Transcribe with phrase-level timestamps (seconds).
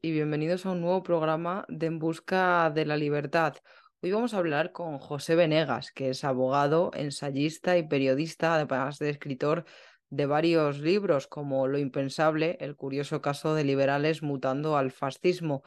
[0.00, 3.54] y bienvenidos a un nuevo programa de En Busca de la Libertad.
[4.02, 9.10] Hoy vamos a hablar con José Venegas, que es abogado, ensayista y periodista, además de
[9.10, 9.64] escritor
[10.08, 15.62] de varios libros como Lo Impensable, el curioso caso de liberales mutando al fascismo.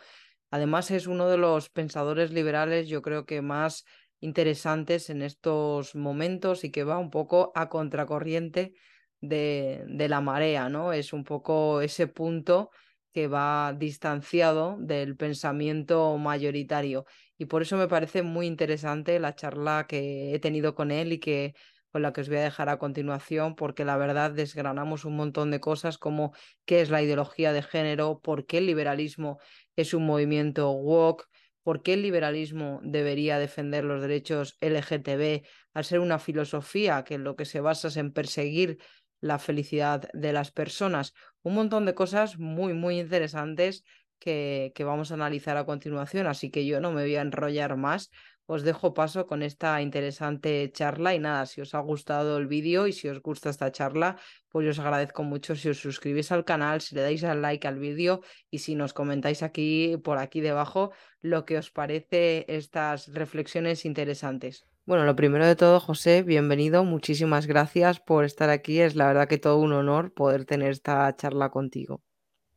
[0.49, 3.85] Además es uno de los pensadores liberales, yo creo que más
[4.19, 8.73] interesantes en estos momentos y que va un poco a contracorriente
[9.21, 10.93] de, de la marea, ¿no?
[10.93, 12.71] Es un poco ese punto
[13.13, 17.05] que va distanciado del pensamiento mayoritario.
[17.37, 21.19] Y por eso me parece muy interesante la charla que he tenido con él y
[21.19, 21.53] que
[21.91, 25.51] con la que os voy a dejar a continuación, porque la verdad desgranamos un montón
[25.51, 26.33] de cosas como
[26.65, 29.39] qué es la ideología de género, por qué el liberalismo
[29.75, 31.27] es un movimiento woke,
[31.63, 37.35] por qué el liberalismo debería defender los derechos LGTB al ser una filosofía que lo
[37.35, 38.79] que se basa es en perseguir
[39.21, 41.13] la felicidad de las personas.
[41.41, 43.83] Un montón de cosas muy, muy interesantes
[44.19, 47.77] que, que, vamos a analizar a continuación, así que yo no me voy a enrollar
[47.77, 48.11] más.
[48.51, 52.87] Os dejo paso con esta interesante charla y nada, si os ha gustado el vídeo
[52.87, 54.17] y si os gusta esta charla,
[54.49, 57.77] pues os agradezco mucho si os suscribís al canal, si le dais al like al
[57.77, 63.85] vídeo y si nos comentáis aquí por aquí debajo lo que os parece estas reflexiones
[63.85, 64.65] interesantes.
[64.89, 66.83] Bueno, lo primero de todo, José, bienvenido.
[66.83, 68.81] Muchísimas gracias por estar aquí.
[68.81, 72.01] Es la verdad que todo un honor poder tener esta charla contigo.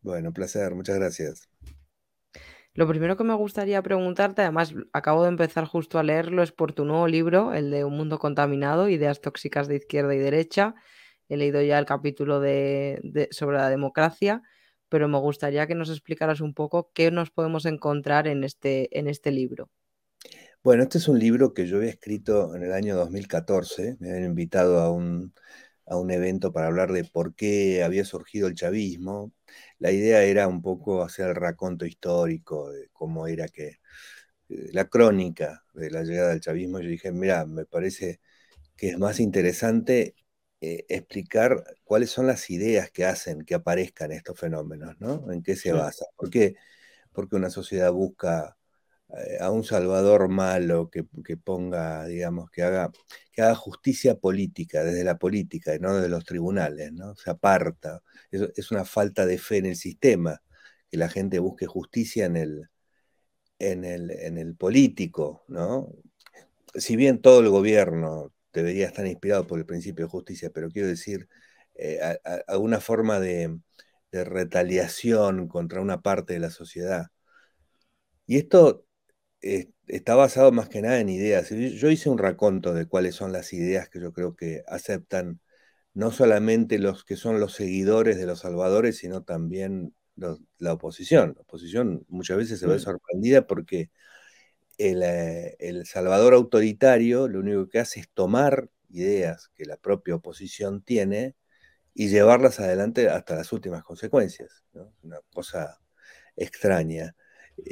[0.00, 1.46] Bueno, un placer, muchas gracias.
[2.72, 6.72] Lo primero que me gustaría preguntarte, además acabo de empezar justo a leerlo, es por
[6.72, 10.74] tu nuevo libro, el de Un mundo contaminado, ideas tóxicas de izquierda y derecha.
[11.28, 14.40] He leído ya el capítulo de, de, sobre la democracia,
[14.88, 19.06] pero me gustaría que nos explicaras un poco qué nos podemos encontrar en este, en
[19.06, 19.68] este libro.
[20.62, 23.96] Bueno, este es un libro que yo había escrito en el año 2014.
[24.00, 25.34] Me habían invitado a un,
[25.86, 29.32] a un evento para hablar de por qué había surgido el chavismo.
[29.78, 33.80] La idea era un poco hacer el raconto histórico de cómo era que
[34.50, 36.80] eh, la crónica de la llegada del chavismo.
[36.80, 38.20] Yo dije, mira, me parece
[38.76, 40.16] que es más interesante
[40.60, 45.32] eh, explicar cuáles son las ideas que hacen que aparezcan estos fenómenos, ¿no?
[45.32, 46.06] En qué se basa.
[46.16, 46.56] ¿Por qué?
[47.12, 48.56] Porque una sociedad busca
[49.40, 52.90] a un salvador malo que, que, ponga, digamos, que haga,
[53.32, 57.14] que haga justicia política, desde la política y no desde los tribunales, ¿no?
[57.16, 58.02] Se aparta.
[58.30, 60.42] Es, es, una falta de fe en el sistema,
[60.90, 62.70] que la gente busque justicia en el,
[63.58, 65.88] en el, en el político, ¿no?
[66.74, 70.88] Si bien todo el gobierno debería estar inspirado por el principio de justicia, pero quiero
[70.88, 71.28] decir,
[71.74, 72.00] eh,
[72.46, 73.58] alguna forma de,
[74.12, 77.08] de retaliación contra una parte de la sociedad.
[78.26, 78.86] Y esto
[79.42, 81.50] eh, está basado más que nada en ideas.
[81.50, 85.40] Yo hice un raconto de cuáles son las ideas que yo creo que aceptan
[85.94, 91.34] no solamente los que son los seguidores de los salvadores, sino también los, la oposición.
[91.36, 93.90] La oposición muchas veces se ve sorprendida porque
[94.78, 100.14] el, eh, el, salvador autoritario lo único que hace es tomar ideas que la propia
[100.16, 101.36] oposición tiene
[101.94, 104.64] y llevarlas adelante hasta las últimas consecuencias.
[104.72, 104.94] ¿no?
[105.02, 105.80] Una cosa
[106.36, 107.14] extraña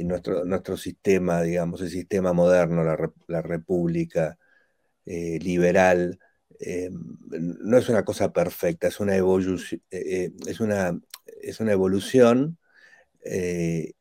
[0.04, 2.96] nuestro, nuestro sistema, digamos, el sistema moderno, la,
[3.28, 4.38] la república
[5.06, 6.18] eh, liberal,
[6.60, 6.90] eh,
[7.30, 11.00] no es una cosa perfecta, es una, evolución, eh, es una,
[11.42, 12.58] es una evolución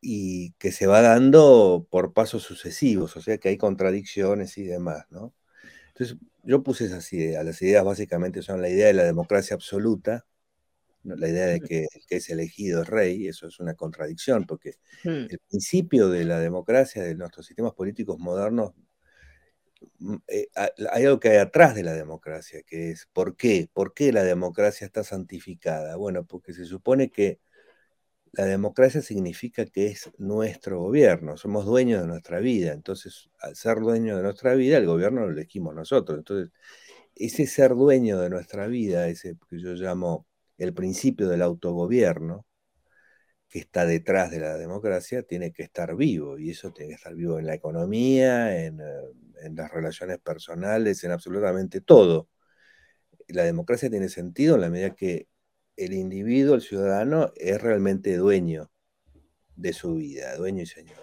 [0.02, 5.06] y que se va dando por pasos sucesivos, o sea que hay contradicciones y demás,
[5.10, 5.34] ¿no?
[5.90, 7.46] Entonces, yo puse esas ideas.
[7.46, 10.26] Las ideas básicamente son la idea de la democracia absoluta,
[11.04, 14.74] la idea de que el que es elegido es rey, eso es una contradicción, porque
[15.04, 15.30] Hmm.
[15.30, 18.74] el principio de la democracia, de nuestros sistemas políticos modernos,
[20.00, 23.70] mm, eh, ha- hay algo que hay atrás de la democracia, que es ¿por qué?
[23.74, 25.96] ¿Por qué la democracia está santificada?
[25.96, 27.40] Bueno, porque se supone que
[28.34, 33.80] la democracia significa que es nuestro gobierno, somos dueños de nuestra vida, entonces al ser
[33.80, 36.52] dueño de nuestra vida, el gobierno lo elegimos nosotros, entonces
[37.16, 40.28] ese ser dueño de nuestra vida, ese que yo llamo
[40.60, 42.46] el principio del autogobierno,
[43.50, 47.16] que está detrás de la democracia, tiene que estar vivo, y eso tiene que estar
[47.16, 48.84] vivo en la economía, en, eh,
[49.42, 52.30] en las relaciones personales, en absolutamente todo.
[53.28, 55.28] La democracia tiene sentido en la medida que
[55.78, 58.72] el individuo, el ciudadano, es realmente dueño
[59.56, 60.98] de su vida, dueño y señor.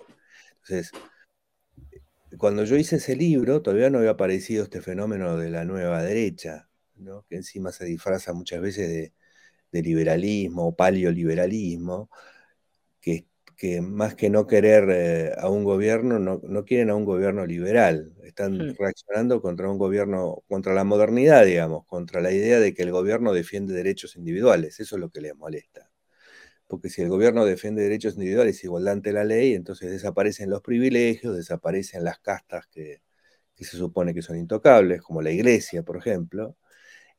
[0.63, 0.93] Entonces,
[2.39, 6.69] cuando yo hice ese libro, todavía no había aparecido este fenómeno de la nueva derecha,
[6.97, 7.25] ¿no?
[7.29, 9.13] que encima se disfraza muchas veces de,
[9.73, 12.11] de liberalismo o paleoliberalismo,
[13.01, 13.27] que,
[13.57, 17.47] que, más que no querer eh, a un gobierno, no, no, quieren a un gobierno
[17.47, 18.73] liberal, están Hmm.
[18.79, 23.33] reaccionando contra un gobierno, contra la modernidad, digamos, contra la idea de que el gobierno
[23.33, 25.91] defiende derechos individuales, eso es lo que les molesta.
[26.67, 31.37] porque si el gobierno defiende derechos individuales igualdad ante la ley, entonces desaparecen los privilegios,
[31.37, 33.03] desaparecen las castas que,
[33.57, 36.57] se supone que son intocables, como la iglesia, por ejemplo,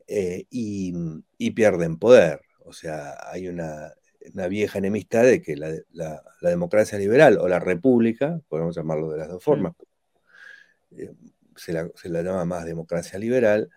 [0.08, 2.42] eh, y, pierden poder.
[2.66, 3.94] O sea, hay una,
[4.50, 9.42] vieja enemistad de que la, democracia liberal o la república, podemos llamarlo de las dos
[9.42, 9.46] mm.
[9.46, 9.74] formas,
[10.92, 11.14] eh,
[11.56, 13.70] se, la, llama más democracia liberal,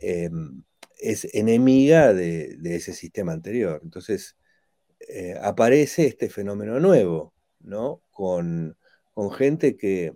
[0.00, 0.30] eh,
[0.98, 3.80] es enemiga de, ese sistema anterior.
[3.82, 4.36] Entonces,
[5.42, 8.02] aparece este fenómeno nuevo, ¿no?
[8.10, 8.76] Con,
[9.36, 10.12] gente que,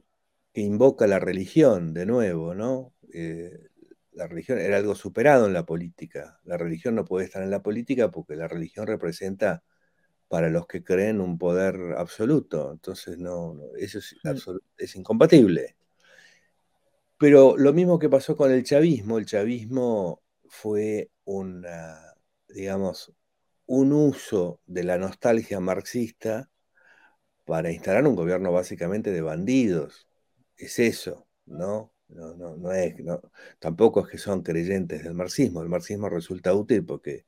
[0.54, 2.92] invoca la religión de nuevo, ¿no?
[3.14, 3.69] Eh,
[4.12, 6.40] la religión era algo superado en la política.
[6.44, 9.62] La religión no puede estar en la política porque la religión representa
[10.28, 12.72] para los que creen un poder absoluto.
[12.72, 14.56] Entonces, no, eso es, mm.
[14.78, 15.76] es incompatible.
[17.18, 22.14] Pero lo mismo que pasó con el chavismo, el chavismo fue una,
[22.48, 23.12] digamos,
[23.66, 26.50] un uso de la nostalgia marxista
[27.44, 30.08] para instalar un gobierno básicamente de bandidos.
[30.56, 31.92] Es eso, ¿no?
[32.14, 32.94] No, no, no es,
[33.58, 35.62] tampoco es que son creyentes del marxismo.
[35.62, 37.26] El marxismo resulta útil porque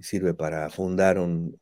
[0.00, 1.60] sirve para fundar un,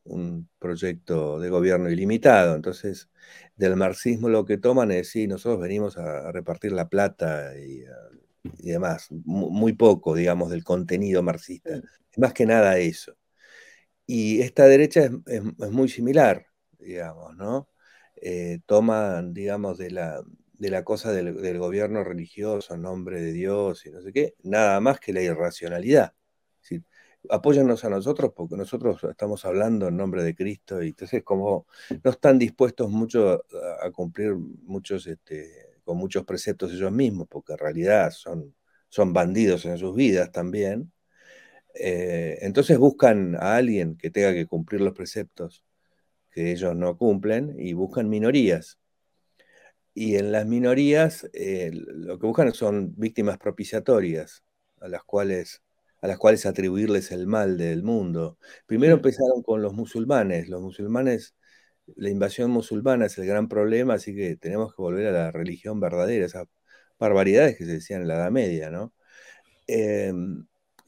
[0.59, 2.55] proyecto de gobierno ilimitado.
[2.55, 3.09] Entonces,
[3.55, 7.83] del marxismo lo que toman es, sí, nosotros venimos a, repartir la plata y,
[8.59, 11.81] demás, muy poco, digamos, del contenido marxista.
[12.17, 13.15] Más que nada eso.
[14.05, 16.47] Y esta derecha es, muy similar,
[16.79, 17.69] digamos, ¿no?
[18.21, 20.23] Eh, toman, digamos, de la,
[20.57, 24.79] de la cosa del, gobierno religioso en nombre de Dios y no sé qué, nada
[24.79, 26.13] más que la irracionalidad
[27.29, 31.67] apóyanos a nosotros porque nosotros estamos hablando en nombre de Cristo y entonces como
[32.03, 33.43] no están dispuestos mucho
[33.81, 38.55] a cumplir muchos, este, con muchos preceptos ellos mismos, porque en realidad son,
[38.89, 40.91] son bandidos en sus vidas también,
[41.75, 45.63] eh, entonces buscan a alguien que tenga que cumplir los preceptos
[46.31, 48.79] que ellos no cumplen y buscan minorías.
[49.99, 54.43] Y en las minorías eh, lo que buscan son víctimas propiciatorias,
[54.79, 55.63] a las cuales
[56.01, 58.37] a las cuales atribuirles el mal del mundo.
[58.67, 60.49] Primero empezaron con los musulmanes.
[60.49, 61.35] Los musulmanes,
[61.95, 65.79] la invasión musulmana es el gran problema, así que tenemos que volver a la religión
[65.79, 66.45] verdadera, esas
[66.99, 68.93] barbaridades que se decían en la Edad Media, ¿no?
[69.67, 70.45] Em,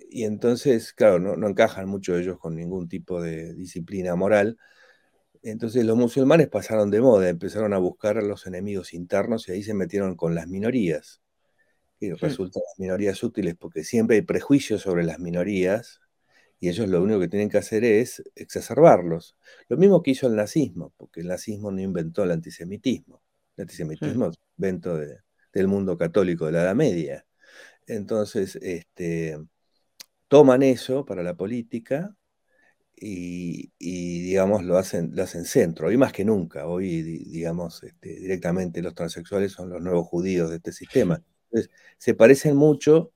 [0.09, 4.57] y entonces, claro, no, encajan mucho ellos con ningún tipo de disciplina moral.
[5.41, 9.63] Entonces los musulmanes pasaron de moda, empezaron a buscar a los enemigos internos y ahí
[9.63, 11.21] se metieron con las minorías
[11.99, 16.01] y resultan las minorías útiles porque siempre hay prejuicios sobre las minorías
[16.59, 19.37] y ellos lo único que tienen que hacer es exacerbarlos.
[19.69, 23.21] Lo mismo que hizo el nazismo, porque el nazismo no inventó el antisemitismo.
[23.55, 27.25] El antisemitismo es invento del mundo católico de la Edad Media.
[27.87, 29.39] Entonces, este,
[30.27, 32.15] toman eso para la política
[33.01, 33.71] y,
[34.23, 35.87] digamos, lo hacen, lo hacen centro.
[35.87, 40.57] Hoy más que nunca, hoy, digamos, este, directamente los transexuales son los nuevos judíos de
[40.57, 41.23] este sistema.
[41.45, 43.13] Entonces, se parecen mucho,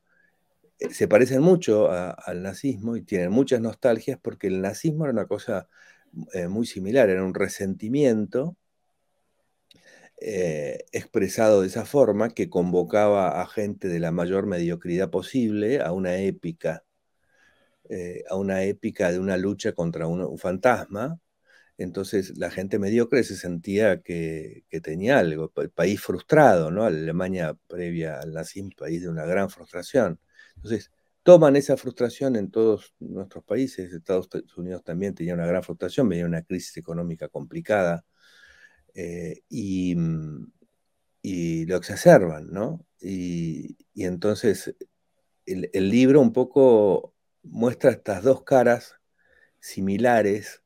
[0.79, 5.27] eh, se parecen mucho al nazismo y tienen muchas nostalgias porque el nazismo era una
[5.27, 5.67] cosa
[6.33, 8.57] eh, muy similar, era un resentimiento
[10.25, 15.91] eh, expresado de esa forma que convocaba a gente de la mayor mediocridad posible a
[15.91, 16.85] una épica,
[18.29, 21.19] a una épica de una lucha contra un fantasma,
[21.77, 26.83] entonces la gente mediocre se sentía que, tenía algo, el país frustrado, ¿no?
[26.85, 30.19] Alemania previa al nazismo, país de una gran frustración.
[30.55, 30.91] Entonces
[31.23, 36.25] toman esa frustración en todos nuestros países, Estados Unidos también tenía una gran frustración, venía
[36.25, 38.05] una crisis económica complicada,
[38.95, 39.95] eh, y,
[41.65, 42.85] lo exacerban, ¿no?
[43.01, 44.75] Y, entonces
[45.45, 47.13] el, el libro un poco
[47.43, 48.95] muestra estas dos caras
[49.59, 50.63] similares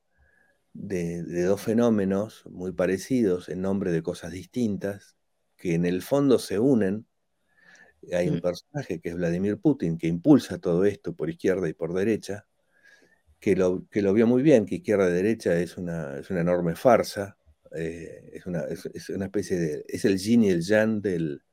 [0.73, 5.17] de, dos fenómenos muy parecidos en nombre de cosas distintas,
[5.57, 7.07] que en el fondo se unen.
[8.13, 8.41] Hay un mm.
[8.41, 12.45] personaje que es Vladimir Putin, que impulsa todo esto por izquierda y por derecha,
[13.39, 16.41] que lo, que lo vio muy bien, que izquierda y derecha es una, es una
[16.41, 17.37] enorme farsa,
[17.75, 19.85] eh, es, una, es, una, especie de...
[19.87, 21.43] es el yin y el yang del,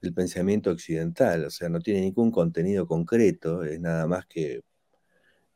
[0.00, 4.62] del pensamiento occidental, o sea, no tiene ningún contenido concreto, es nada más que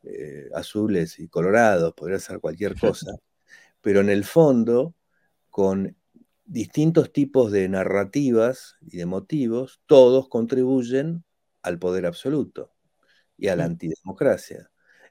[0.05, 3.13] eh, azules y colorados, podría ser cualquier cosa,
[3.81, 4.95] pero en el fondo,
[5.51, 5.97] con
[6.45, 11.25] distintos tipos de narrativas y de motivos, todos contribuyen
[11.63, 12.75] al poder absoluto
[13.37, 14.71] y a la antidemocracia.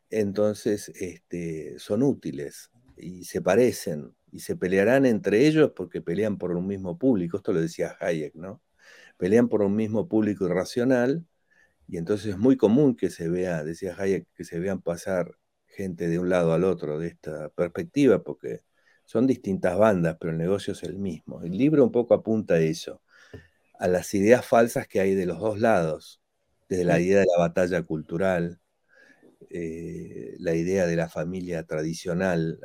[0.10, 6.51] Entonces, este, son útiles y se parecen y se pelearán entre ellos porque pelean por
[6.51, 7.38] un mismo público.
[7.38, 8.62] Esto lo decía Hayek, ¿no?
[9.17, 11.25] Pelean por un mismo público irracional
[11.91, 15.36] y entonces es muy común que se vea, decía Hayek, que se vean pasar
[15.67, 18.62] gente de un lado al otro de esta perspectiva, porque
[19.03, 21.43] son distintas bandas, pero el negocio es el mismo.
[21.43, 23.01] El libro un poco apunta a eso,
[23.77, 26.21] a las ideas falsas que hay de los dos lados,
[26.69, 28.62] desde la idea de la batalla cultural,
[29.50, 32.57] eh, la idea de la familia tradicional,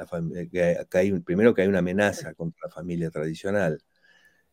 [0.92, 3.83] hay, primero que hay una amenaza contra la familia tradicional,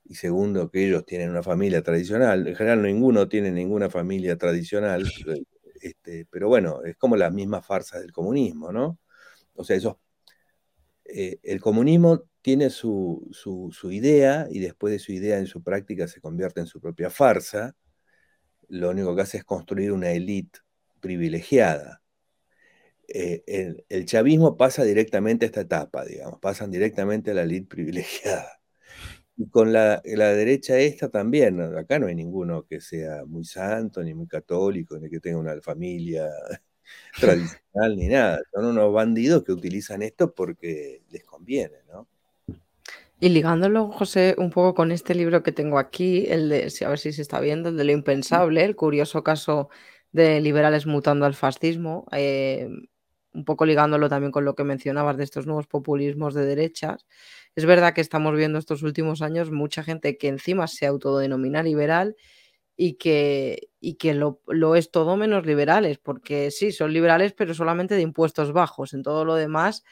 [0.05, 2.47] y segundo que ellos tienen una familia tradicional.
[2.47, 5.03] En general ninguno tiene ninguna familia tradicional,
[5.81, 8.99] este, pero bueno, es como las mismas farsas del comunismo, ¿no?
[9.55, 9.77] O sea,
[11.05, 16.07] eh, el comunismo tiene su, su, idea y después de su idea en su práctica
[16.07, 17.75] se convierte en su propia farsa.
[18.67, 20.59] Lo único que hace es construir una élite
[20.99, 22.01] privilegiada.
[23.07, 23.43] Eh,
[23.89, 28.62] el, chavismo pasa directamente a esta etapa, digamos, pasan directamente a la élite privilegiada.
[29.35, 34.13] Y con la, derecha esta también, acá no hay ninguno que sea muy santo, ni
[34.13, 36.29] muy católico, ni que tenga una familia
[37.19, 38.39] tradicional, ni nada.
[38.53, 42.07] Son unos bandidos que utilizan esto porque les conviene, ¿no?
[43.19, 46.99] Y ligándolo, José, un poco con este libro que tengo aquí, el de, a ver
[46.99, 49.69] si se está viendo, el de lo impensable, el curioso caso
[50.11, 52.69] de liberales mutando al fascismo, eh,
[53.33, 57.05] un poco ligándolo también con lo que mencionabas de estos nuevos populismos de derechas.
[57.55, 62.15] Es verdad que estamos viendo estos últimos años mucha gente que encima se autodenomina liberal
[62.75, 64.41] y que, y que lo,
[64.75, 68.93] es todo menos liberales, porque sí, son liberales, pero solamente de impuestos bajos.
[68.93, 69.83] En todo lo demás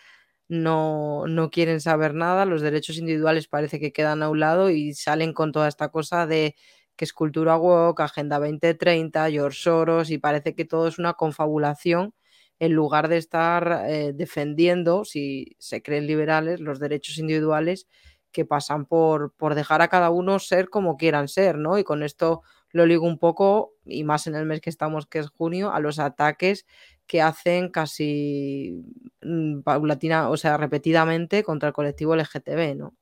[0.49, 4.93] no, no quieren saber nada, los derechos individuales parece que quedan a un lado y
[4.93, 6.55] salen con toda esta cosa de
[6.95, 12.13] que es cultura woke, Agenda 2030, George Soros, y parece que todo es una confabulación
[12.61, 17.87] en lugar de estar eh, defendiendo, si se creen liberales, los derechos individuales
[18.31, 21.79] que pasan por, por dejar a cada uno ser como quieran ser, ¿no?
[21.79, 25.17] Y con esto lo ligo un poco, y más en el mes que estamos, que
[25.17, 26.67] es junio, a los ataques
[27.07, 28.85] que hacen casi
[29.23, 32.95] mm, paulatina, o sea, repetidamente contra el colectivo LGTB, ¿no?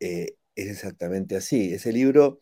[0.00, 1.74] Eh, es exactamente así.
[1.74, 2.40] Ese libro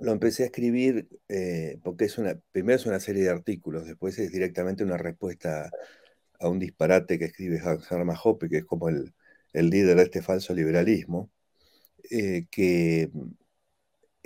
[0.00, 4.18] lo empecé a escribir eh, porque es una, primero es una serie de artículos, después
[4.18, 5.70] es directamente una respuesta
[6.40, 7.60] a un disparate que escribe
[7.90, 9.14] Hermann Hoppe, que es como el,
[9.52, 11.30] líder de este falso liberalismo,
[12.10, 13.10] eh, que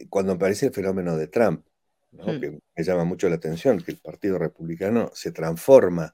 [0.08, 1.66] cuando aparece el fenómeno de Trump,
[2.12, 2.40] hmm.
[2.40, 6.12] que me llama mucho la atención, que el Partido Republicano se transforma,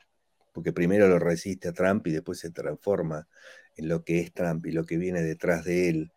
[0.52, 3.28] porque primero lo resiste a Trump y después se transforma
[3.76, 6.12] en lo que es Trump y lo que viene detrás de él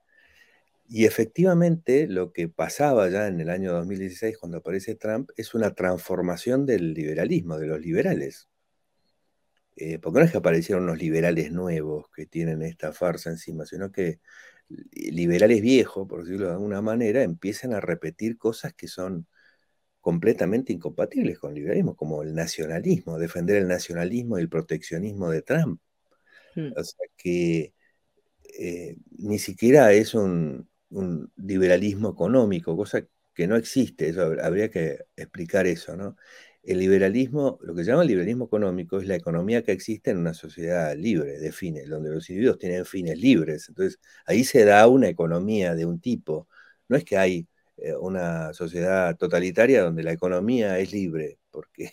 [0.90, 5.74] y efectivamente lo que pasaba ya en el año 2016 cuando aparece Trump es una
[5.76, 8.50] transformación del liberalismo, de los liberales.
[9.76, 13.92] Eh, porque no es que aparecieron unos liberales nuevos que tienen esta farsa encima, sino
[13.92, 14.22] que
[14.94, 19.28] liberales viejos, por decirlo de alguna manera, empiezan a repetir cosas que son
[20.02, 25.42] completamente incompatibles con el liberalismo, como el nacionalismo, defender el nacionalismo y el proteccionismo de
[25.42, 25.82] Trump.
[26.56, 26.72] Hmm.
[26.76, 27.74] O sea que
[28.58, 35.00] eh, ni siquiera es un, un liberalismo económico, cosa que no existe, eso habría que
[35.16, 36.16] explicar eso, ¿no?
[36.64, 40.18] El liberalismo, lo que se llama el liberalismo económico es la economía que existe en
[40.18, 43.70] una sociedad libre de fines, donde los individuos tienen fines libres.
[43.70, 46.48] Entonces, ahí se da una economía de un tipo.
[46.90, 51.92] No es que hay eh, una sociedad totalitaria donde la economía es libre, porque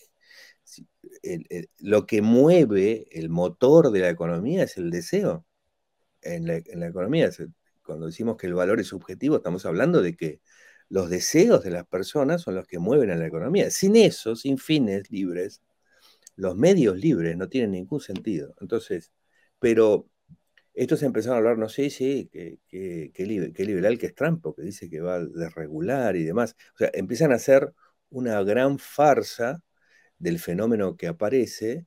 [1.81, 5.47] lo que mueve el motor de la economía es el deseo.
[6.23, 7.31] En la economía
[7.85, 10.41] cuando decimos que el valor es subjetivo, estamos hablando de que
[10.89, 13.71] los deseos de las personas son los que mueven a la economía.
[13.71, 15.63] Sin eso, sin fines libres,
[16.37, 18.55] los medios libres no tienen ningún sentido.
[18.61, 19.13] Entonces,
[19.59, 20.09] pero
[20.75, 23.13] estos empezaron a hablar, no sé si qué
[23.59, 26.57] liberal que es Trump, porque dice que va a desregular y demás.
[26.75, 27.73] O sea, empiezan a hacer
[28.11, 29.63] una gran farsa
[30.19, 31.87] del fenómeno que aparece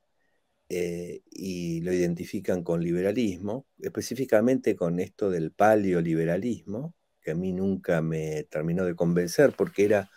[0.70, 8.02] eh, y lo identifican con liberalismo, específicamente con esto del paleoliberalismo, que a mí nunca
[8.02, 10.10] me terminó de convencer porque era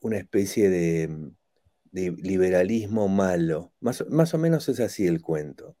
[0.00, 1.32] una especie de,
[1.92, 3.72] liberalismo malo.
[3.80, 5.76] Más, más, o menos es así el cuento.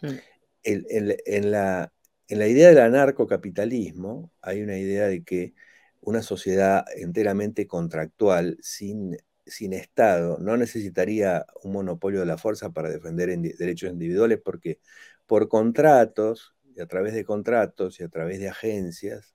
[0.00, 0.16] Hmm.
[0.62, 1.92] en, la,
[2.28, 5.54] en la idea del anarcocapitalismo hay una idea de que
[6.00, 12.90] una sociedad enteramente contractual, sin sin Estado no necesitaría un monopolio de la fuerza para
[12.90, 14.80] defender derechos individuales porque
[15.26, 19.34] por contratos y a través de contratos y a través de agencias,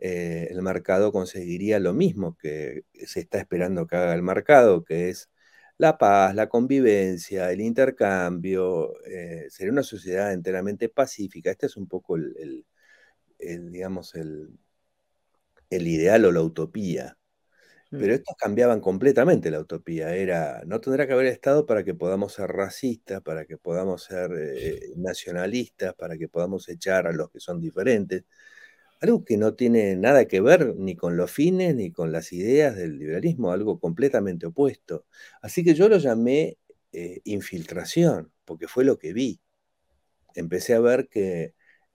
[0.00, 5.10] eh, el mercado conseguiría lo mismo que se está esperando que haga el mercado, que
[5.10, 5.30] es
[5.78, 11.50] la paz, la convivencia, el intercambio, eh, sería una sociedad enteramente pacífica.
[11.50, 12.64] Este es un poco el,
[13.72, 14.58] digamos, el,
[15.70, 17.17] el ideal o la utopía.
[17.90, 20.14] Pero estos cambiaban completamente la utopía.
[20.14, 24.30] Era, no tendrá que haber Estado para que podamos ser racistas, para que podamos ser
[24.36, 28.24] eh, nacionalistas, para que podamos echar a los que son diferentes.
[29.00, 32.76] Algo que no tiene nada que ver ni con los fines ni con las ideas
[32.76, 35.06] del liberalismo, algo completamente opuesto.
[35.40, 36.58] Así que yo lo llamé
[36.92, 39.40] eh, infiltración, porque fue lo que vi.
[40.34, 41.54] Empecé a ver que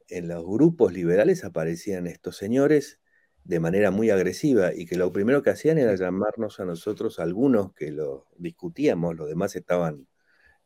[0.10, 3.00] en los grupos liberales aparecían estos señores
[3.44, 7.74] de manera muy agresiva y que lo primero que hacían era llamarnos a nosotros, algunos
[7.74, 10.08] que lo discutíamos, los demás estaban,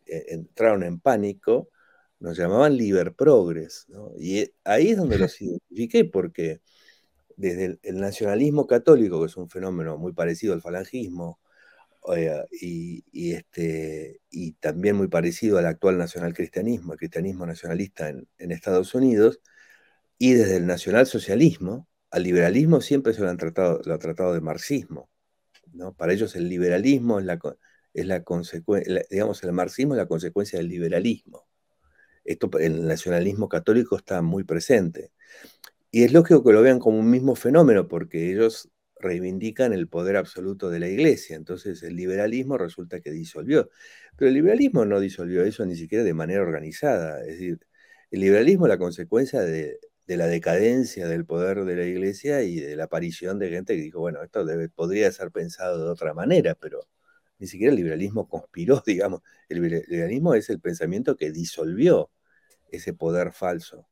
[0.05, 1.69] eh, entraron en pánico,
[2.19, 3.87] nos llamaban Liber Progress.
[4.19, 6.61] Y eh, ahí es donde los identifiqué porque
[7.35, 11.39] desde el, nacionalismo católico, que es un fenómeno muy parecido al falangismo,
[12.51, 13.03] y,
[13.33, 19.41] este, y también muy parecido al actual nacionalcristianismo, el cristianismo nacionalista en, en Estados Unidos,
[20.17, 24.41] y desde el nacionalsocialismo, al liberalismo siempre se lo han tratado, lo ha tratado de
[24.41, 25.09] marxismo.
[25.73, 25.93] ¿no?
[25.93, 27.39] Para ellos el liberalismo es la,
[27.93, 31.47] es la consecuencia, digamos, el marxismo es la consecuencia del liberalismo.
[32.23, 35.11] Esto el nacionalismo católico está muy presente.
[35.91, 40.17] Y es lógico que lo vean como un mismo fenómeno, porque ellos reivindican el poder
[40.17, 41.35] absoluto de la iglesia.
[41.35, 43.69] Entonces el liberalismo resulta que disolvió.
[44.17, 47.21] Pero el liberalismo no disolvió eso ni siquiera de manera organizada.
[47.21, 47.59] Es decir,
[48.11, 52.59] el liberalismo es la consecuencia de, de la decadencia del poder de la iglesia y
[52.59, 56.55] de la aparición de gente que dijo, bueno, esto podría ser pensado de otra manera,
[56.55, 56.87] pero
[57.39, 59.21] ni siquiera el liberalismo conspiró, digamos.
[59.49, 62.09] El liberalismo es el pensamiento que disolvió
[62.71, 63.87] ese poder falso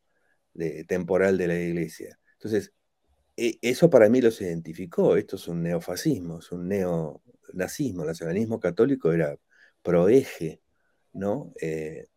[0.87, 2.17] temporal de la iglesia.
[2.33, 2.71] Entonces,
[3.35, 5.17] e, eso para mí los identificó.
[5.17, 8.03] Esto es un neofascismo, es un neonazismo.
[8.03, 9.37] El nacionalismo católico era
[9.83, 10.61] proeje,
[11.13, 11.53] ¿no?
[11.61, 12.07] Eh,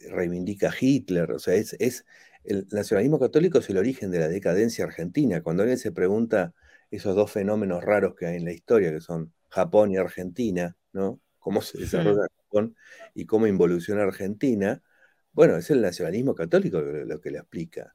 [0.00, 2.04] reivindica Hitler, o sea, es
[2.44, 5.42] el nacionalismo católico es el origen de la decadencia argentina.
[5.42, 6.54] Cuando alguien se pregunta
[6.90, 11.20] esos dos fenómenos raros que hay en la historia, que son Japón y Argentina, ¿no?
[11.38, 12.76] Cómo se desarrolla Japón
[13.14, 14.82] y cómo involuciona Argentina,
[15.32, 17.94] bueno, es el nacionalismo católico lo que le explica.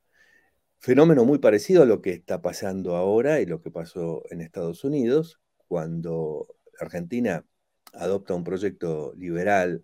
[0.79, 4.83] Fenómeno muy parecido a lo que está pasando ahora y lo que pasó en Estados
[4.83, 6.47] Unidos, cuando
[6.79, 7.45] Argentina
[7.93, 9.83] adopta un proyecto liberal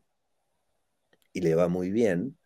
[1.34, 2.38] y le va muy bien,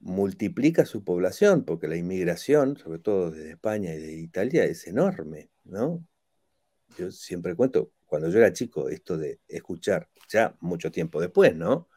[0.00, 5.50] multiplica su población, porque la inmigración, sobre todo desde España y de Italia, es enorme,
[5.64, 6.04] ¿no?
[6.96, 11.88] Yo siempre cuento, cuando yo era chico, esto de escuchar, ya mucho tiempo después, ¿no?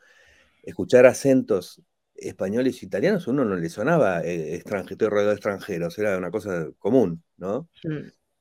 [0.64, 1.82] Escuchar acentos
[2.16, 7.24] españoles e italianos, uno no le sonaba eh, extranjero, de extranjeros, era una cosa común,
[7.38, 7.70] ¿no?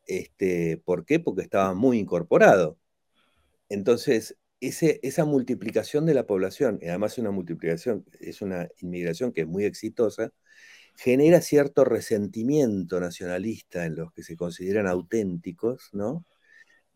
[0.06, 1.20] Este, ¿Por qué?
[1.20, 2.78] Porque estaba muy incorporado.
[3.68, 9.46] Entonces, esa multiplicación de la población, y además una multiplicación, es una inmigración que es
[9.46, 10.32] muy exitosa,
[10.96, 16.26] genera cierto resentimiento nacionalista en los que se consideran auténticos, ¿no?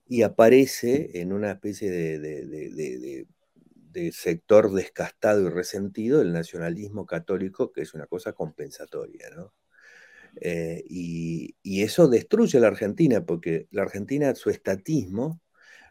[0.07, 3.27] Y aparece en una especie de,
[4.13, 9.55] sector descastado y resentido el nacionalismo católico, que es una cosa compensatoria, ¿no?
[10.41, 15.41] Eh, y, y, eso destruye a la Argentina, porque la Argentina, su estatismo,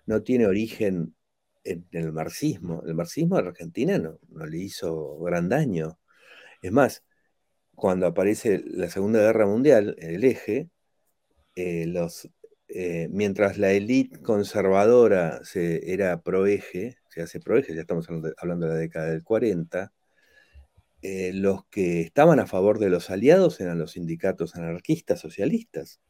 [0.06, 1.16] no tiene origen
[1.64, 2.84] en el marxismo.
[2.86, 6.00] El marxismo a Argentina no, le hizo gran daño.
[6.62, 7.04] Es más,
[7.76, 10.70] cuando aparece la Segunda Guerra Mundial, el eje,
[11.56, 12.30] eh, los,
[12.70, 18.74] eh, mientras la élite conservadora se, era pro-eje, se hace pro-eje, ya estamos hablando de
[18.74, 19.94] la década del 40,
[21.02, 26.02] eh, los que estaban a favor de los aliados eran los sindicatos anarquistas socialistas.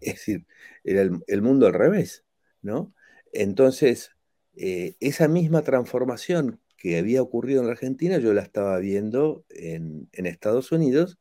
[0.00, 0.46] Es decir,
[0.84, 2.24] era el, el mundo al revés,
[2.62, 2.94] ¿no?
[3.32, 4.15] Entonces,
[4.56, 10.08] eh, esa misma transformación que había ocurrido en la Argentina, yo la estaba viendo en,
[10.12, 11.18] Estados Unidos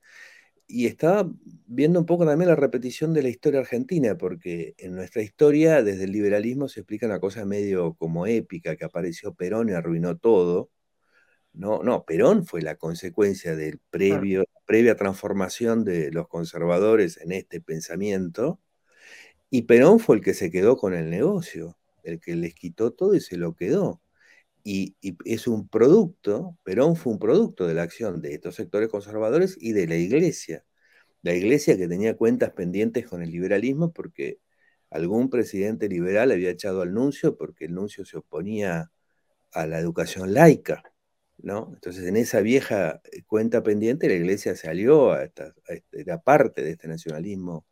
[0.68, 1.30] y estaba
[1.68, 6.06] viendo un poco también la repetición de la historia argentina, porque en nuestra historia, desde
[6.06, 10.72] el liberalismo, se explica una cosa medio como épica, que apareció Perón y arruinó todo.
[11.54, 17.62] No, no, Perón fue la consecuencia del previo, previa transformación de los conservadores en este
[17.62, 18.62] pensamiento,
[19.50, 23.16] y Perón fue el que se quedó con el negocio el que les quitó todo
[23.16, 24.02] y se lo quedó.
[24.64, 29.58] Y, es un producto, Perón fue un producto de la acción de estos sectores conservadores
[29.60, 30.66] y de la iglesia.
[31.22, 34.40] La iglesia que tenía cuentas pendientes con el liberalismo porque
[34.90, 38.92] algún presidente liberal había echado al nuncio porque el nuncio se oponía
[39.54, 40.84] a la educación laica.
[41.38, 41.72] ¿no?
[41.74, 45.54] Entonces, en esa vieja cuenta pendiente, la iglesia salió a esta,
[45.92, 47.66] era parte de este nacionalismo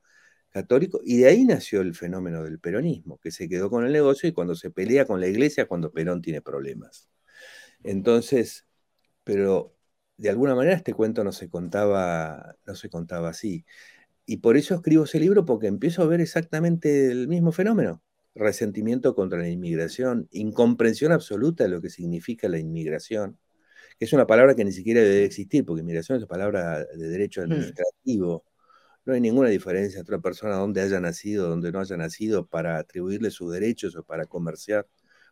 [0.53, 4.29] católico, y de ahí nació el fenómeno del peronismo, que se quedó con el negocio
[4.29, 7.09] y cuando se pelea con la iglesia, cuando Perón tiene problemas.
[7.83, 8.65] Entonces,
[9.23, 9.75] pero
[10.17, 13.65] de alguna manera este cuento no se contaba, no se contaba así.
[14.25, 18.03] Y por eso escribo ese libro, porque empiezo a ver exactamente el mismo fenómeno.
[18.35, 23.37] resentimiento contra la inmigración, incomprensión absoluta de lo que significa la inmigración,
[23.99, 27.07] que es una palabra que ni siquiera debe existir, porque inmigración es una palabra de
[27.09, 27.45] derecho hmm.
[27.45, 28.45] administrativo.
[29.05, 32.77] No hay ninguna diferencia entre una persona donde haya nacido, donde no haya nacido, para
[32.77, 34.87] atribuirle sus derechos o para comerciar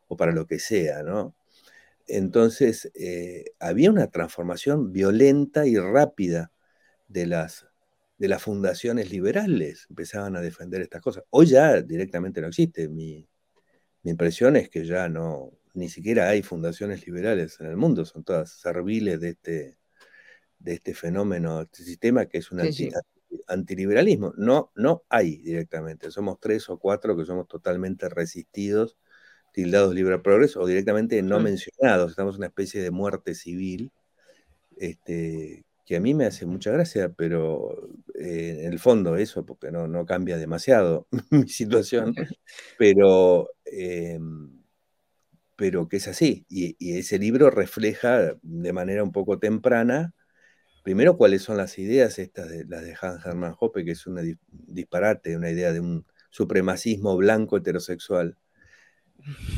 [0.08, 1.36] o para lo que sea, ¿no?
[2.08, 6.52] Entonces, eh, había una transformación violenta y rápida
[7.08, 7.68] de las,
[8.18, 11.24] de las fundaciones liberales, empezaban a defender estas cosas.
[11.30, 12.90] Hoy ya directamente no existe.
[12.90, 13.28] Mi,
[14.04, 18.24] mi impresión es que ya no, ni siquiera hay fundaciones liberales en el mundo, son
[18.24, 19.78] todas serviles de este,
[20.60, 22.60] de este fenómeno, este sistema que es un
[23.48, 24.34] antiliberalismo.
[24.38, 28.98] No, no hay directamente, somos tres o cuatro que somos totalmente resistidos,
[29.54, 33.92] tildados libre progreso o directamente no mencionados, estamos en una especie de muerte civil,
[34.78, 39.72] este, que a mí me hace mucha gracia, pero eh, en el fondo eso, porque
[39.72, 42.16] no, no cambia demasiado mi situación,
[42.78, 43.50] pero...
[43.66, 44.62] Em,
[45.62, 46.44] pero que es así.
[46.50, 50.16] Y, ese libro refleja de manera un poco temprana,
[50.84, 54.38] primero, cuáles son las ideas estas de las de Hans Hermann Hoppe, que es un
[54.50, 58.38] disparate, una idea de un supremacismo blanco heterosexual.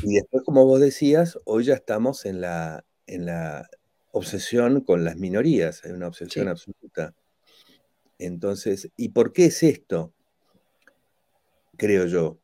[0.02, 3.68] Y después, como vos decías, hoy ya estamos en la, en la
[4.12, 7.14] obsesión con las minorías, hay una obsesión absoluta.
[8.18, 10.12] Entonces, ¿y por qué es esto?
[11.76, 12.38] Creo yo.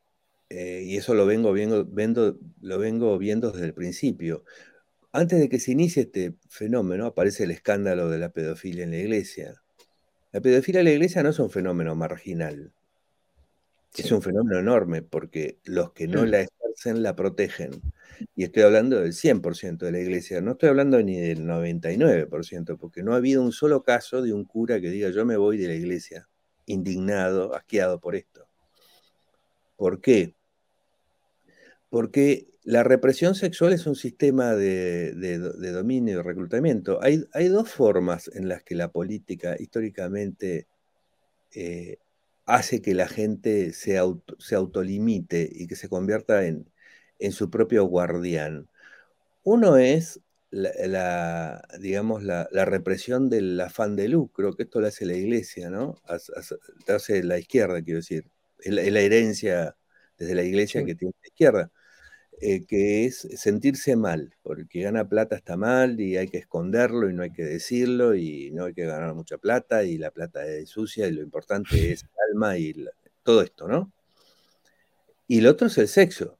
[0.48, 4.44] Eh, y eso lo vengo, lo vengo viendo desde el principio.
[5.12, 8.98] Antes de que se inicie este fenómeno, aparece el escándalo de la pedofilia en la
[8.98, 9.62] iglesia.
[10.32, 12.72] La pedofilia en la iglesia no es un fenómeno marginal,
[13.96, 16.26] es un fenómeno enorme porque los que no mm.
[16.26, 17.70] la ejercen la protegen.
[18.36, 23.02] Y estoy hablando del 100% de la iglesia, no estoy hablando ni del 99%, porque
[23.02, 25.68] no ha habido un solo caso de un cura que diga yo me voy de
[25.68, 26.28] la iglesia,
[26.66, 28.46] indignado, asqueado por esto.
[29.76, 30.34] ¿Por qué?
[31.90, 35.12] porque la represión sexual es un sistema de,
[35.72, 37.00] dominio y reclutamiento.
[37.02, 40.68] Hay, dos formas en las que la política históricamente
[41.52, 41.98] eh,
[42.46, 46.64] hace que la gente se, autolimite y que se convierta en,
[47.32, 48.68] su propio guardián.
[49.42, 55.14] Uno es la, digamos, la, represión del afán de lucro, que esto lo hace la
[55.14, 55.96] iglesia, ¿no?
[56.86, 58.30] Hace la izquierda, quiero decir.
[58.60, 59.76] Es la, herencia
[60.16, 61.72] desde la iglesia que tiene la izquierda.
[62.42, 67.12] Eh, que es sentirse mal, porque gana plata está mal y hay que esconderlo y
[67.12, 70.70] no hay que decirlo y no hay que ganar mucha plata y la plata es
[70.70, 72.74] sucia y lo importante es el alma y
[73.22, 73.92] todo esto, ¿no?
[75.28, 76.38] Y lo otro es el sexo,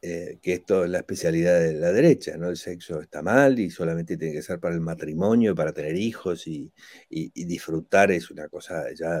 [0.00, 2.48] eh, que esto es la especialidad de la derecha, ¿no?
[2.48, 6.46] El sexo está mal y solamente tiene que ser para el matrimonio, para tener hijos
[6.46, 6.72] y,
[7.10, 9.20] y disfrutar es una cosa ya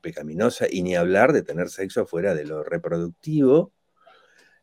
[0.00, 3.72] pecaminosa y ni hablar de tener sexo fuera de lo reproductivo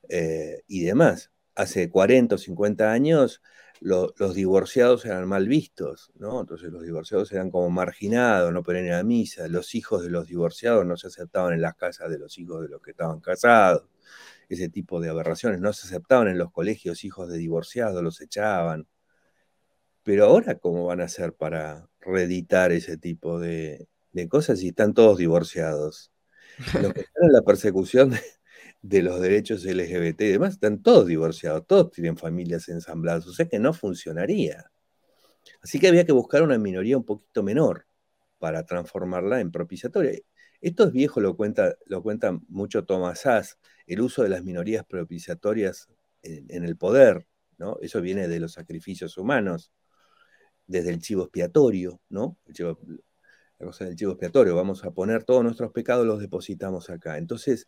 [0.10, 1.32] eh, y demás.
[1.56, 3.41] Hace 40 o 50 años
[3.80, 6.41] los divorciados eran mal vistos, ¿no?
[6.41, 10.86] Entonces los divorciados eran como marginados, no ponían a misa, los hijos de los divorciados
[10.86, 13.84] no se aceptaban en las casas de los hijos de los que estaban casados,
[14.50, 18.88] ese tipo de aberraciones, no se aceptaban en los colegios hijos de divorciados, los echaban.
[20.04, 24.93] Pero ahora, ¿cómo van a hacer para reeditar ese tipo de, de cosas si están
[24.93, 26.12] todos divorciados?
[26.82, 28.20] Los que están en la persecución de,
[28.82, 33.48] de los derechos LGBT y demás, están todos divorciados, todos tienen familias ensambladas, o sea
[33.48, 34.72] que no funcionaría.
[35.62, 37.86] Así que había que buscar una minoría un poquito menor
[38.38, 40.12] para transformarla en propiciatoria.
[40.62, 42.04] Esto es viejo, lo cuenta, lo
[42.48, 45.90] mucho Thomas Sass, el uso de las minorías propiciatorias
[46.24, 47.78] en, el poder, ¿no?
[47.82, 49.72] Eso viene de los sacrificios humanos,
[50.66, 52.38] desde el chivo expiatorio, ¿no?
[53.60, 57.18] la cosa del chivo expiatorio, vamos a poner todos nuestros pecados, los depositamos acá.
[57.18, 57.68] Entonces,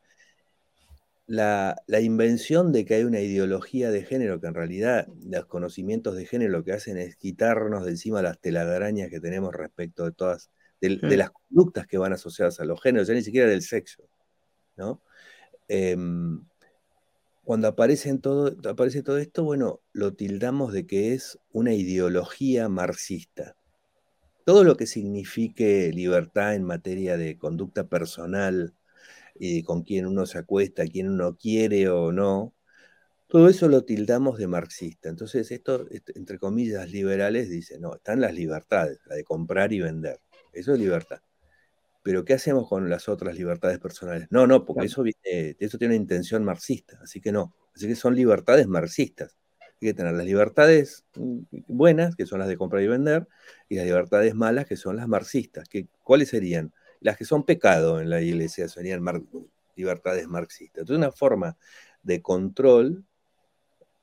[1.30, 6.26] la, invención de que hay una ideología de género, que en realidad los conocimientos de
[6.26, 10.50] género lo que hacen es quitarnos de encima las telarañas que tenemos respecto de todas,
[10.82, 14.10] de, las conductas que van asociadas a los géneros, ya ni siquiera del sexo,
[14.76, 15.04] ¿no?
[15.68, 16.44] Em,
[17.44, 23.56] cuando aparece todo, aparece todo esto, bueno, lo tildamos de que es una ideología marxista.
[24.46, 28.74] Todo lo que signifique libertad en materia de conducta personal,
[29.36, 32.54] y con quién uno se acuesta, quién uno quiere o no,
[33.30, 35.08] todo eso lo tildamos de marxista.
[35.08, 39.80] Entonces, esto, este, entre comillas, liberales dicen, no, están las libertades, la de comprar y
[39.80, 40.20] vender.
[40.52, 41.22] Eso es libertad.
[42.02, 44.28] Pero ¿qué hacemos con las otras libertades personales?
[44.32, 47.54] No, no, porque eso, eso tiene una intención marxista, así que no.
[47.76, 49.38] Así que son libertades marxistas.
[49.62, 53.28] Hay que tener las libertades mm, buenas, que son las de comprar y vender,
[53.68, 55.70] y las libertades malas, que son las marxistas.
[56.04, 56.74] ¿Cuáles serían?
[57.02, 59.04] Las que son pecado en la iglesia serían
[59.76, 60.82] libertades marxistas.
[60.82, 61.58] Entonces, una forma
[62.04, 63.06] de control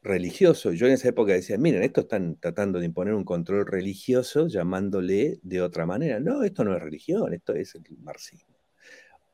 [0.06, 0.72] religioso.
[0.72, 5.40] Yo en esa época decía, miren, esto están tratando de imponer un control religioso llamándole
[5.42, 6.20] de otra manera.
[6.20, 8.56] No, esto no es religión, esto es el marxismo.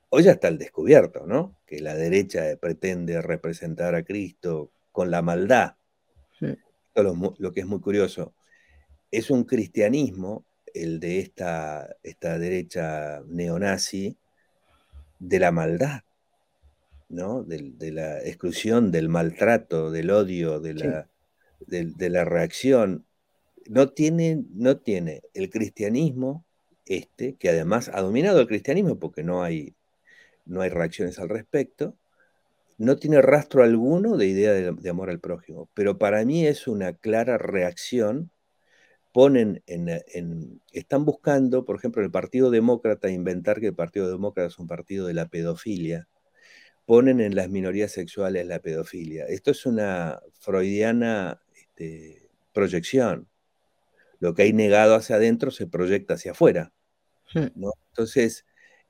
[0.08, 1.58] Hoy ya está el descubierto, ¿no?
[1.66, 5.76] Que la derecha pretende representar a Cristo con la maldad.
[6.94, 8.34] Lo, lo, que es muy curioso,
[9.10, 14.16] es un cristianismo, el de esta, esta derecha neonazi,
[15.18, 16.02] de la maldad.
[17.12, 17.44] ¿no?
[17.44, 21.08] De, la exclusión, del maltrato, del odio, de la,
[21.66, 23.04] de, la reacción.
[23.68, 26.44] No tiene, no tiene el cristianismo,
[26.86, 29.76] este, que además ha dominado el cristianismo porque no hay,
[30.46, 31.96] no hay reacciones al respecto,
[32.78, 36.94] no tiene rastro alguno de idea de, amor al prójimo, pero para mí es una
[36.94, 38.31] clara reacción.
[39.12, 44.48] Ponen en, en, están buscando, por ejemplo, el Partido Demócrata, inventar que el Partido Demócrata
[44.48, 46.08] es un partido de la pedofilia,
[46.86, 49.26] ponen en las minorías sexuales la pedofilia.
[49.26, 53.28] Esto es una freudiana este, proyección.
[54.18, 56.72] Lo que hay negado hacia adentro se proyecta hacia afuera.
[57.34, 58.46] Entonces,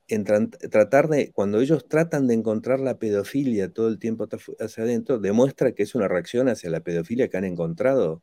[0.08, 5.18] en tratar de, cuando ellos tratan de encontrar la pedofilia todo el tiempo hacia adentro,
[5.18, 8.22] demuestra que es una reacción hacia la pedofilia que han encontrado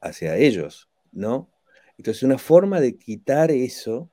[0.00, 1.50] hacia ellos, ¿no?
[1.98, 4.10] Entonces, una forma de quitar eso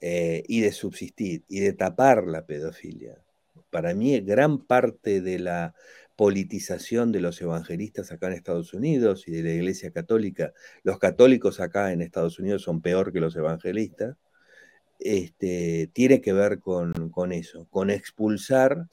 [0.00, 3.24] eh, y de subsistir y de tapar la pedofilia
[3.74, 5.74] para mí gran parte de la
[6.14, 10.52] politización de los evangelistas acá en Estados Unidos y de la Iglesia Católica,
[10.84, 14.16] los católicos acá en Estados Unidos son peor que los evangelistas,
[15.00, 18.86] este, tiene que ver con, con eso, con expulsar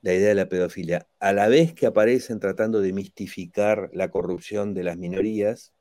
[0.00, 4.72] la idea de la pedofilia, a la vez que aparecen tratando de mistificar la corrupción
[4.72, 5.74] de las minorías,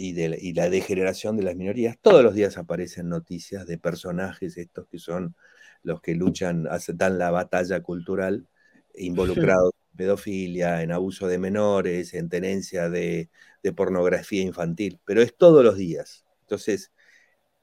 [0.00, 1.98] y, de, y, la degeneración de las minorías.
[2.00, 5.36] Todos los días aparecen noticias de personajes estos que son
[5.82, 8.48] los que luchan, dan la batalla cultural,
[8.94, 13.28] involucrados en pedofilia, en abuso de menores, en tenencia de,
[13.76, 16.24] pornografía infantil, pero es todos los días.
[16.40, 16.92] Entonces,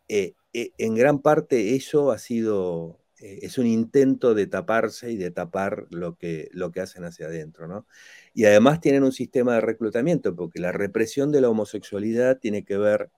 [0.07, 5.17] eh, eh, en gran parte eso ha sido, eh, es un intento de taparse y
[5.17, 7.87] de tapar lo que, lo que hacen hacia adentro, ¿no?
[8.33, 12.77] Y además tienen un sistema de reclutamiento, porque la represión de la homosexualidad tiene que
[12.77, 13.09] ver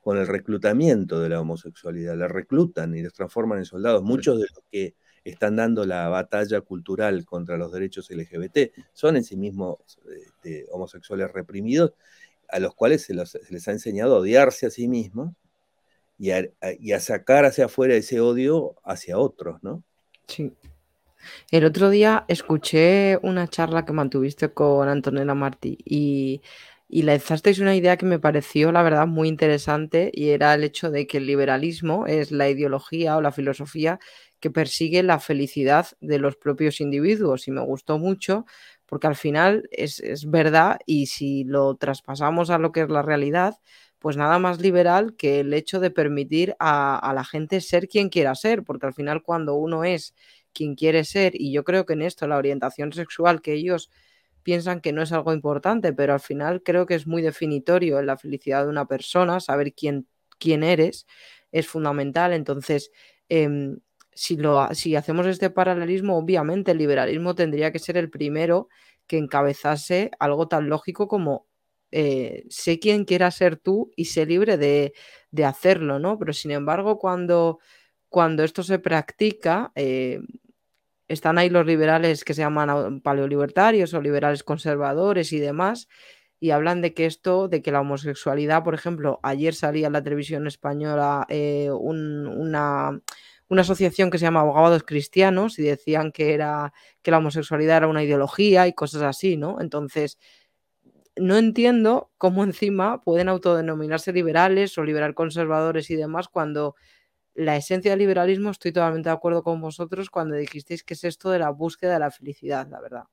[0.00, 2.16] con el reclutamiento de la homosexualidad.
[2.16, 4.02] La reclutan y los transforman en soldados.
[4.02, 4.94] Muchos de los que
[5.24, 9.78] están dando la batalla cultural contra los derechos LGBT son en sí mismos
[10.14, 11.94] este, homosexuales reprimidos,
[12.50, 15.34] a los cuales se, les ha enseñado a odiarse a sí mismos
[16.18, 19.82] y a, sacar hacia afuera ese odio hacia otros, ¿no?
[20.26, 20.52] Sí.
[21.50, 26.42] El otro día escuché una charla que mantuviste con Antonella Martí y
[26.88, 30.90] y lanzasteis una idea que me pareció, la verdad, muy interesante y era el hecho
[30.90, 33.98] de que el liberalismo es la ideología o la filosofía
[34.38, 38.44] que persigue la felicidad de los propios individuos y me gustó mucho
[38.86, 43.56] porque al final es, verdad y si lo traspasamos a lo que es la realidad,
[44.04, 48.34] pues nada más liberal que el hecho de permitir a, la gente ser quien quiera
[48.34, 50.14] ser, porque al final cuando uno es
[50.52, 53.90] quien quiere ser, y yo creo que en esto la orientación sexual que ellos
[54.42, 58.04] piensan que no es algo importante, pero al final creo que es muy definitorio en
[58.04, 60.06] la felicidad de una persona, saber quién,
[60.38, 61.06] quién eres
[61.50, 62.34] es fundamental.
[62.34, 62.90] Entonces,
[63.30, 63.78] em,
[64.12, 68.68] si, lo, si hacemos este paralelismo, obviamente el liberalismo tendría que ser el primero
[69.06, 71.46] que encabezase algo tan lógico como
[71.96, 74.92] eh, sé quién quiera ser tú y sé libre de,
[75.44, 76.18] hacerlo, ¿no?
[76.18, 77.60] Pero sin embargo, cuando,
[78.08, 80.18] cuando esto se practica, eh,
[81.06, 85.86] están ahí los liberales que se llaman paleolibertarios o liberales conservadores y demás,
[86.40, 90.02] y hablan de que esto, de que la homosexualidad, por ejemplo, ayer salía en la
[90.02, 93.00] televisión española eh, una,
[93.48, 97.88] una asociación que se llama Abogados Cristianos y decían que era que la homosexualidad era
[97.88, 99.60] una ideología y cosas así, ¿no?
[99.60, 100.18] Entonces,
[101.16, 106.74] no entiendo cómo encima pueden autodenominarse liberales o liberal conservadores y demás cuando
[107.34, 111.30] la esencia del liberalismo, estoy totalmente de acuerdo con vosotros cuando dijisteis que es esto
[111.30, 113.04] de la búsqueda de la felicidad, la verdad.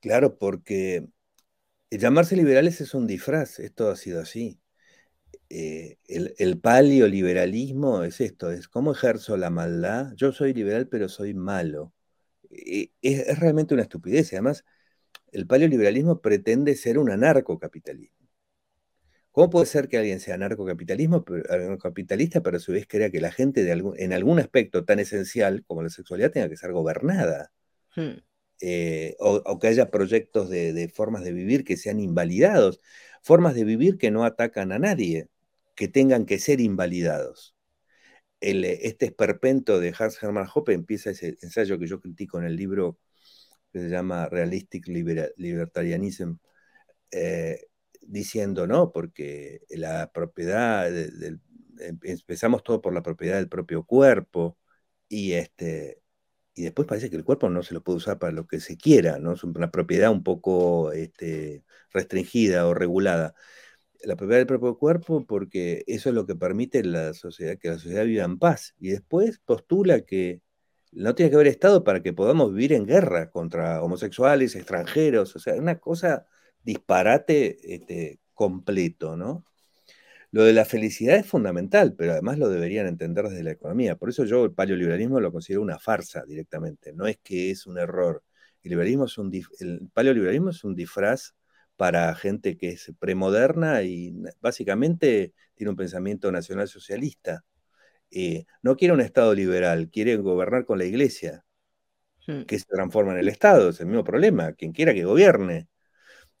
[0.00, 1.06] Claro, porque
[1.90, 4.60] llamarse liberales es un disfraz, esto ha sido así.
[5.48, 10.12] Eh, el, el paleoliberalismo es esto, es cómo ejerzo la maldad.
[10.16, 11.94] Yo soy liberal, pero soy malo.
[12.50, 14.32] Eh, es, es, realmente una estupidez.
[14.32, 14.64] Además,
[15.32, 18.16] el paleoliberalismo pretende ser un anarcocapitalismo.
[19.36, 21.24] ¿Cómo puede ser que alguien sea anarcocapitalismo,
[21.78, 25.62] capitalista, pero a su vez crea que la gente de en algún aspecto tan esencial
[25.66, 27.52] como la sexualidad tenga que ser gobernada?
[27.94, 28.22] Hmm.
[28.62, 32.80] Eh, o, que haya proyectos de, formas de vivir que sean invalidados,
[33.22, 35.28] formas de vivir que no atacan a nadie,
[35.74, 37.54] que tengan que ser invalidados.
[38.40, 42.98] este esperpento de Hans Hermann Hoppe empieza ese ensayo que yo critico en el libro
[43.72, 46.36] que se llama Realistic Libertarianism,
[47.10, 47.66] eh,
[48.02, 48.92] diciendo, ¿no?
[48.92, 51.40] Porque la propiedad, em,
[52.02, 54.58] empezamos todo por la propiedad del propio cuerpo
[55.08, 56.02] y, este,
[56.54, 58.76] y después parece que el cuerpo no se lo puede usar para lo que se
[58.76, 59.34] quiera, ¿no?
[59.34, 63.34] Es una propiedad un poco este, restringida o regulada
[64.04, 67.78] la propiedad del propio cuerpo porque eso es lo que permite la sociedad, que la
[67.78, 68.74] sociedad viva en paz.
[68.78, 70.42] Y después postula que
[70.92, 75.38] no tiene que haber Estado para que podamos vivir en guerra contra homosexuales, extranjeros, o
[75.38, 76.26] sea, una cosa
[76.62, 79.44] disparate este, completo, ¿no?
[80.32, 83.96] Lo de la felicidad es fundamental, pero además lo deberían entender desde la economía.
[83.96, 87.78] Por eso yo el paleoliberalismo lo considero una farsa directamente, no es que es un
[87.78, 88.22] error.
[88.62, 91.34] El, liberalismo es un, el paleoliberalismo es un disfraz
[91.76, 97.44] para gente que es premoderna y básicamente tiene un pensamiento nacional socialista.
[98.10, 101.44] Eh, no quiere un Estado liberal, quiere gobernar con la iglesia,
[102.26, 102.42] hmm.
[102.42, 105.68] que se transforma en el Estado, es el mismo problema, quien quiera que gobierne.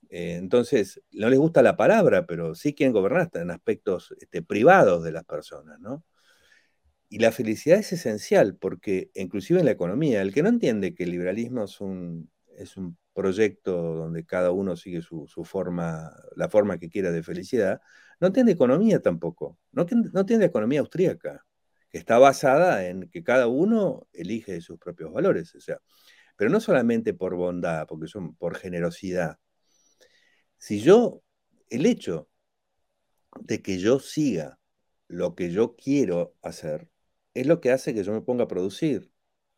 [0.08, 4.42] Eh, entonces, no les gusta la palabra, pero sí quieren gobernar hasta en aspectos este,
[4.42, 6.04] privados de las personas, ¿no?
[7.08, 11.04] Y la felicidad es esencial, porque inclusive en la economía, el que no entiende que
[11.04, 16.78] el liberalismo es un, es un proyecto donde cada uno sigue su, forma, la forma
[16.78, 17.80] que quiera de felicidad,
[18.20, 21.45] no tiene economía tampoco, no, no tiene economía austríaca,
[21.96, 25.78] está basada en que cada uno elige sus propios valores, o sea,
[26.36, 29.38] pero no solamente por bondad, porque son por generosidad.
[30.58, 31.22] Si yo,
[31.70, 32.28] el hecho
[33.40, 34.58] de que yo siga
[35.08, 36.90] lo que yo quiero hacer,
[37.34, 39.12] es lo que hace que yo me ponga a producir.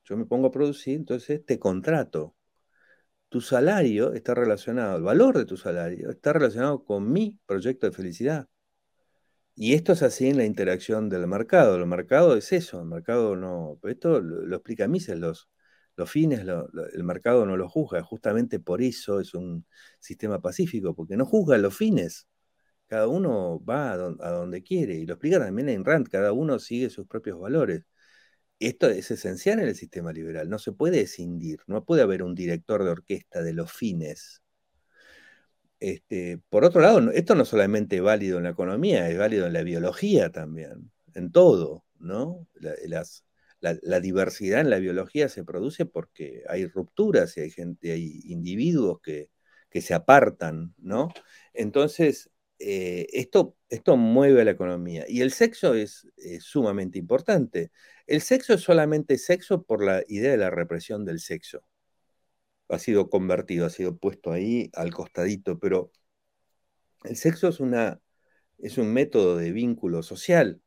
[0.05, 2.37] Yo me pongo a producir, entonces te contrato
[3.29, 7.93] tu salario está relacionado, el valor de tu salario está relacionado con mi proyecto de
[7.93, 8.49] felicidad.
[9.61, 11.77] Y esto es así en la interacción del mercado.
[11.77, 13.81] El mercado es eso, el mercado no.
[13.85, 15.49] Esto lo, explica Mises, los,
[15.97, 16.41] los fines,
[16.93, 18.03] el mercado no lo juzga.
[18.03, 19.67] Justamente por eso es un
[19.99, 22.29] sistema pacífico, porque no juzga los fines.
[22.89, 24.95] Cada uno va a, a donde quiere.
[24.97, 27.85] Y lo explica también en Rand, cada uno sigue sus propios valores.
[28.61, 32.35] Esto es esencial en el sistema liberal, no se puede escindir, no puede haber un
[32.35, 34.43] director de orquesta de los fines.
[35.81, 39.53] Este, por otro lado, esto no solamente es válido en la economía, es válido en
[39.53, 42.47] la biología también, en todo, ¿no?
[42.61, 49.01] La, diversidad en la biología se produce porque hay rupturas y hay gente, hay individuos
[49.01, 49.31] que,
[49.81, 51.09] se apartan, ¿no?
[51.55, 55.05] Entonces, eh, esto, esto mueve a la economía.
[55.09, 56.09] Y el sexo es,
[56.41, 57.71] sumamente importante.
[58.07, 61.63] El sexo es solamente sexo por la idea de la represión del sexo.
[62.69, 65.91] Ha sido convertido, ha sido puesto ahí al costadito, pero
[67.05, 68.01] el sexo es, una,
[68.59, 70.61] es un método de vínculo social.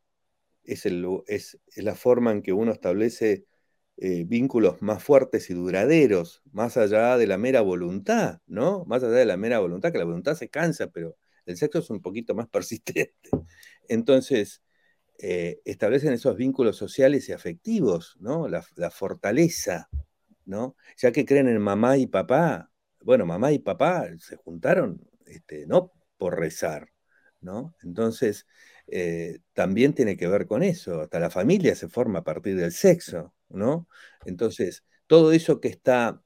[0.64, 3.46] Es, el, es, la forma en que uno establece
[3.98, 8.86] eh, vínculos más fuertes y duraderos, más allá de la mera voluntad, ¿no?
[8.86, 11.90] Más allá de la mera voluntad, que la voluntad se cansa, pero el sexo es
[11.90, 13.30] un poquito más persistente.
[13.88, 14.62] Entonces,
[15.24, 18.48] eh, establecen esos vínculos sociales y afectivos, ¿no?
[18.48, 19.88] La, fortaleza,
[20.98, 25.92] Ya que creen en mamá y papá, bueno, mamá y papá se juntaron, este, no
[26.18, 26.90] por rezar,
[27.40, 27.76] ¿no?
[27.84, 28.48] Entonces,
[28.88, 32.72] eh, también tiene que ver con eso, hasta la familia se forma a partir del
[32.72, 33.88] sexo, ¿no?
[34.26, 36.22] Entonces, todo eso que está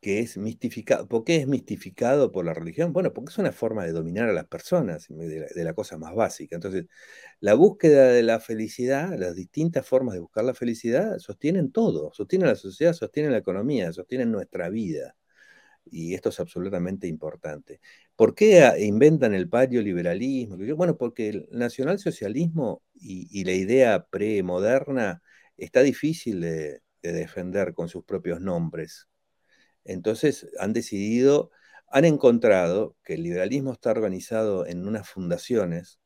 [0.00, 1.06] que es mistificado.
[1.08, 2.92] ¿Por qué es mistificado por la religión?
[2.92, 6.56] Bueno, porque es una forma de dominar a las personas, de la, cosa más básica.
[6.56, 6.86] Entonces,
[7.40, 12.48] la búsqueda de la felicidad, las distintas formas de buscar la felicidad, sostienen todo, sostienen
[12.48, 15.16] la sociedad, sostienen la economía, sostienen nuestra vida.
[15.86, 17.80] Y esto es absolutamente importante.
[18.16, 20.56] ¿Por qué inventan el paleoliberalismo?
[20.76, 25.22] Bueno, porque el nacionalsocialismo y, y la idea premoderna
[25.56, 29.09] está difícil de defender con sus propios nombres
[29.92, 31.50] entonces han decidido,
[31.88, 36.00] han encontrado que el liberalismo está organizado en unas fundaciones,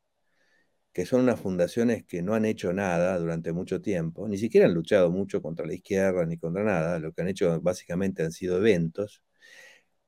[0.92, 4.74] que son unas fundaciones que no han hecho nada durante mucho tiempo, ni siquiera han
[4.74, 8.58] luchado mucho contra la izquierda ni contra nada, lo que han hecho básicamente han sido
[8.58, 9.22] eventos.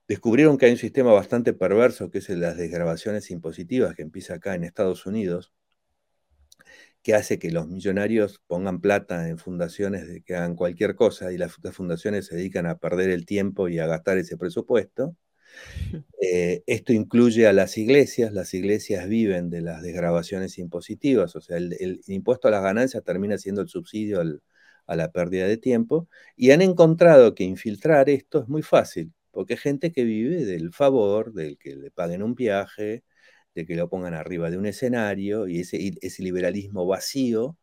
[0.09, 4.03] Descubrieron que hay un sistema bastante perverso que es el de las desgrabaciones impositivas que
[4.03, 5.53] empieza acá en Estados Unidos,
[7.07, 11.39] que hace que los millonarios pongan plata en fundaciones de que hagan cualquier cosa y
[11.39, 15.15] las, fundaciones se dedican a perder el tiempo y a gastar ese presupuesto.
[16.21, 21.57] Eh, esto incluye a las iglesias, las iglesias viven de las desgrabaciones impositivas, o sea,
[21.59, 24.21] el, impuesto a las ganancias termina siendo el subsidio
[24.87, 29.55] a la pérdida de tiempo, y han encontrado que infiltrar esto es muy fácil, porque
[29.55, 33.05] hay gente que vive del favor, del que le paguen un viaje,
[33.57, 37.59] de que lo pongan arriba de un escenario y ese, liberalismo vacío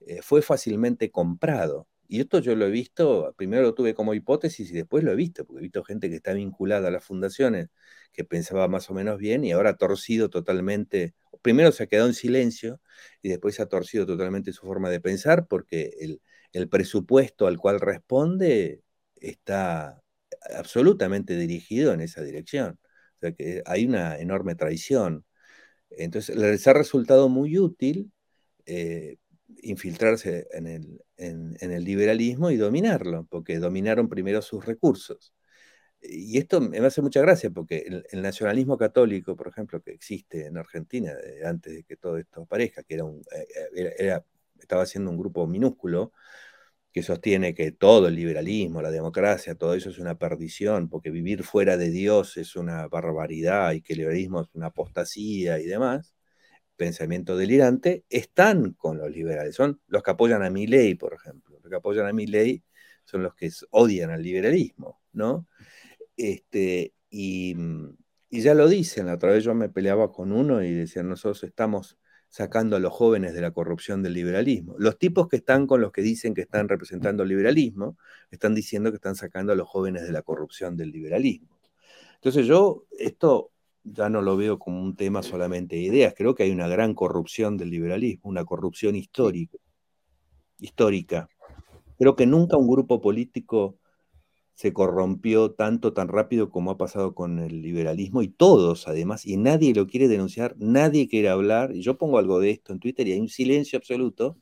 [0.00, 1.88] eh, fue fácilmente comprado.
[2.08, 5.16] Y esto yo lo he visto, primero lo tuve como hipótesis y después lo he
[5.16, 7.68] visto, porque he visto gente que está vinculada a las fundaciones
[8.12, 12.08] que pensaba más o menos bien y ahora ha torcido totalmente, primero se ha quedado
[12.08, 12.80] en silencio
[13.22, 16.20] y después ha torcido totalmente su forma de pensar porque
[16.52, 18.82] el presupuesto al cual responde
[19.16, 20.02] está
[20.56, 22.78] absolutamente dirigido en esa dirección.
[23.32, 25.24] Que hay una enorme traición.
[25.90, 28.12] Entonces, les ha resultado muy útil
[28.66, 29.18] eh,
[29.62, 35.34] infiltrarse en el, liberalismo y dominarlo, porque dominaron primero sus recursos.
[36.02, 40.58] Y esto me hace mucha gracia, porque el, nacionalismo católico, por ejemplo, que existe en
[40.58, 41.14] Argentina
[41.44, 43.22] antes de que todo esto aparezca, que era un,
[43.76, 44.20] eh,
[44.58, 46.12] estaba siendo un grupo minúsculo,
[46.94, 51.42] que sostiene que todo el liberalismo, la democracia, todo eso es una perdición, porque vivir
[51.42, 56.14] fuera de Dios es una barbaridad y que el liberalismo es una apostasía y demás,
[56.76, 59.56] pensamiento delirante, están con los liberales.
[59.56, 61.58] Son los que apoyan a mi ley, por ejemplo.
[61.60, 62.62] Los que apoyan a mi ley
[63.04, 65.48] son los que odian al liberalismo, ¿no?
[66.16, 67.56] Este, y,
[68.30, 71.42] y ya lo dicen, la otra vez yo me peleaba con uno y decían, nosotros
[71.42, 71.98] estamos
[72.34, 74.74] sacando a los jóvenes de la corrupción del liberalismo.
[74.76, 77.96] Los tipos que están con los que dicen que están representando el liberalismo,
[78.28, 81.56] están diciendo que están sacando a los jóvenes de la corrupción del liberalismo.
[82.16, 83.52] Entonces yo esto
[83.84, 86.92] ya no lo veo como un tema solamente de ideas, creo que hay una gran
[86.94, 89.56] corrupción del liberalismo, una corrupción histórica.
[90.58, 91.28] histórica.
[91.96, 93.78] Creo que nunca un grupo político
[94.54, 99.36] se corrompió tanto, tan rápido como ha pasado con el liberalismo y todos además, y
[99.36, 103.06] nadie lo quiere denunciar, nadie quiere hablar, y yo pongo algo de esto en Twitter
[103.08, 104.38] y hay un silencio absoluto.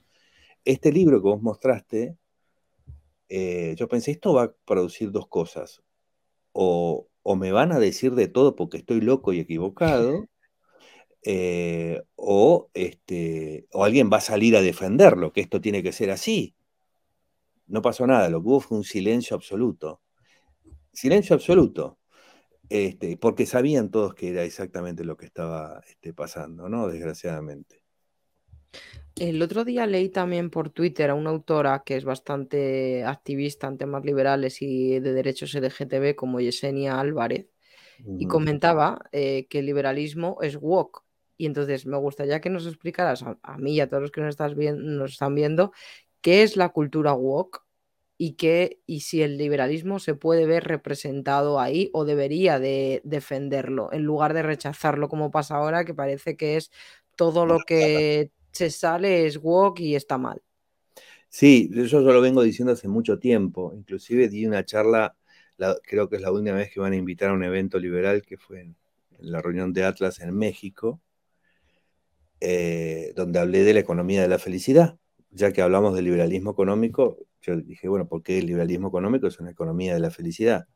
[0.65, 2.17] Este libro que vos mostraste,
[3.29, 5.83] eh, yo pensé, esto va a producir dos cosas,
[6.53, 10.27] o, me van a decir de todo porque estoy loco y equivocado,
[11.25, 16.11] eh, o, este, o alguien va a salir a defenderlo, que esto tiene que ser
[16.11, 16.55] así.
[17.73, 20.01] No pasó nada, lo que hubo fue un silencio absoluto
[20.93, 21.99] silencio absoluto,
[22.69, 26.89] este, porque sabían todos que era exactamente lo que estaba este, pasando, ¿no?
[26.89, 27.83] Desgraciadamente.
[29.17, 33.77] El otro día leí también por Twitter a una autora que es bastante activista en
[33.77, 37.49] temas liberales y de derechos LGTB como Yesenia Álvarez
[38.19, 41.05] y comentaba eh, que el liberalismo es woke.
[41.37, 44.31] Y entonces me gustaría que nos explicaras a, mí y a todos los que nos,
[44.31, 45.73] estás nos están viendo
[46.23, 47.63] qué es la cultura woke
[48.17, 53.93] y, que, y si el liberalismo se puede ver representado ahí o debería de defenderlo
[53.93, 56.71] en lugar de rechazarlo como pasa ahora, que parece que es
[57.17, 60.41] todo lo que se sale es woke y está mal.
[61.29, 63.73] Sí, yo lo vengo diciendo hace mucho tiempo.
[63.75, 65.17] Inclusive di una charla,
[65.83, 68.37] creo que es la última vez que van a invitar a un evento liberal, que
[68.37, 68.77] fue en,
[69.19, 71.01] la reunión de Atlas en México,
[72.41, 74.99] eh, donde hablé de la economía de la felicidad.
[75.35, 79.41] Ya que hablamos del liberalismo económico, yo dije, bueno, ¿por qué el liberalismo económico es
[79.41, 80.67] una economía de la felicidad?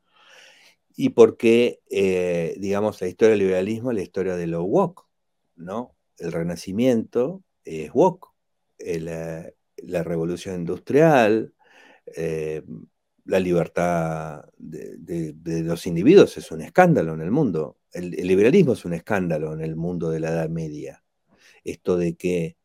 [0.95, 5.05] Y por qué, eh, digamos, la historia del liberalismo es la historia de lo woke,
[5.55, 5.95] ¿no?
[6.17, 8.29] El renacimiento es woke,
[8.79, 11.53] eh, la, revolución industrial,
[12.15, 12.63] eh,
[13.25, 17.77] la libertad de, los individuos es un escándalo en el mundo.
[17.93, 21.03] el, liberalismo es un escándalo en el mundo de la Edad Media.
[21.63, 22.57] Esto de que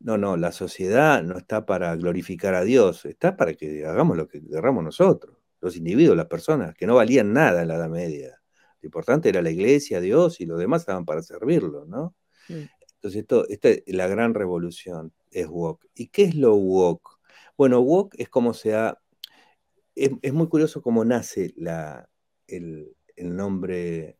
[0.00, 4.28] no, no, la sociedad no está para glorificar a Dios, está para que hagamos lo
[4.28, 8.40] que querramos nosotros, los individuos, las personas, que no valían nada en la Edad Media.
[8.80, 12.14] Lo importante era la iglesia, Dios y los demás estaban para servirlo, ¿no?
[12.48, 15.88] Entonces, esto, esta es la gran revolución, es woke.
[15.94, 17.18] ¿Y qué es lo woke?
[17.56, 18.98] Bueno, woke es como se ha...
[19.94, 22.10] Es, muy curioso cómo nace la,
[22.46, 24.18] el, el, nombre,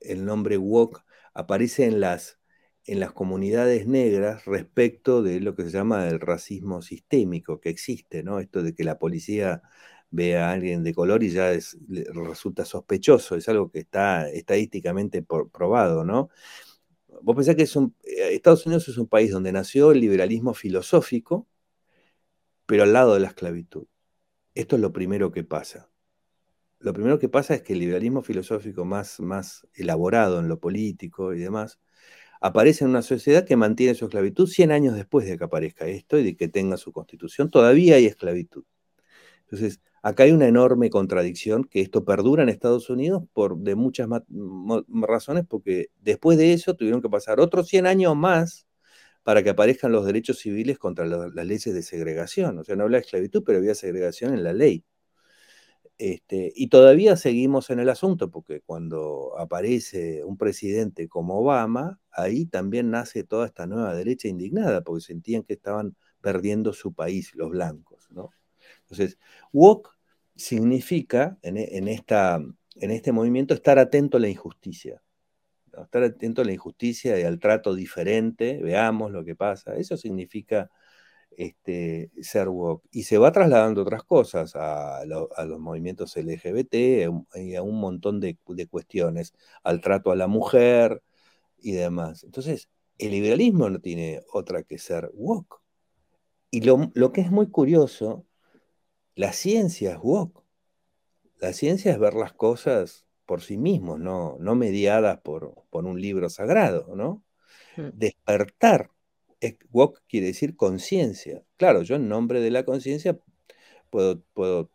[0.00, 1.02] el nombre woke.
[1.32, 2.38] Aparece en las
[2.86, 8.22] en las comunidades negras respecto de lo que se llama el racismo sistémico que existe,
[8.22, 8.38] ¿no?
[8.40, 9.62] Esto de que la policía
[10.10, 11.52] ve a alguien de color y ya
[11.88, 16.30] resulta sospechoso, es algo que está estadísticamente probado, ¿no?
[17.22, 20.54] Vos pensás que es un, eh, Estados Unidos es un país donde nació el liberalismo
[20.54, 21.48] filosófico,
[22.66, 23.86] pero al lado de la esclavitud.
[24.54, 25.90] Esto es lo primero que pasa.
[26.78, 31.34] Lo primero que pasa es que el liberalismo filosófico más, más elaborado en lo político
[31.34, 31.80] y demás,
[32.46, 36.18] aparece en una sociedad que mantiene su esclavitud 100 años después de que aparezca esto
[36.18, 38.64] y de que tenga su constitución, todavía hay esclavitud.
[39.42, 44.08] Entonces, acá hay una enorme contradicción que esto perdura en Estados Unidos por de muchas
[44.88, 48.66] razones, porque después de eso tuvieron que pasar otros 100 años más
[49.24, 52.58] para que aparezcan los derechos civiles contra las leyes de segregación.
[52.58, 54.84] O sea, no habla de esclavitud, pero había segregación en la ley.
[55.98, 62.44] Este, y todavía seguimos en el asunto, porque cuando aparece un presidente como Obama, ahí
[62.44, 67.50] también nace toda esta nueva derecha indignada, porque sentían que estaban perdiendo su país, los
[67.50, 68.08] blancos.
[68.10, 68.30] ¿no?
[68.82, 69.18] Entonces,
[69.52, 69.90] woke
[70.34, 72.42] significa en, en, esta,
[72.74, 75.02] en este movimiento estar atento a la injusticia.
[75.72, 79.76] Estar atento a la injusticia y al trato diferente, veamos lo que pasa.
[79.76, 80.70] Eso significa
[81.36, 82.84] este, ser woke.
[82.90, 86.74] Y se va trasladando otras cosas a, los movimientos LGBT
[87.34, 88.36] y a un montón de,
[88.68, 91.02] cuestiones, al trato a la mujer
[91.58, 92.24] y demás.
[92.24, 92.68] Entonces,
[92.98, 95.60] el liberalismo no tiene otra que ser woke.
[96.50, 98.24] Y lo, lo que es muy curioso,
[99.14, 100.42] la ciencia es woke.
[101.38, 106.00] La ciencia es ver las cosas por sí mismos, no, no mediadas por, por un
[106.00, 107.24] libro sagrado, ¿no?
[107.76, 107.90] Mm.
[107.92, 108.90] Despertar
[109.70, 111.42] Wok quiere decir conciencia.
[111.56, 113.18] Claro, yo en nombre de la conciencia
[113.90, 114.70] puedo, puedo,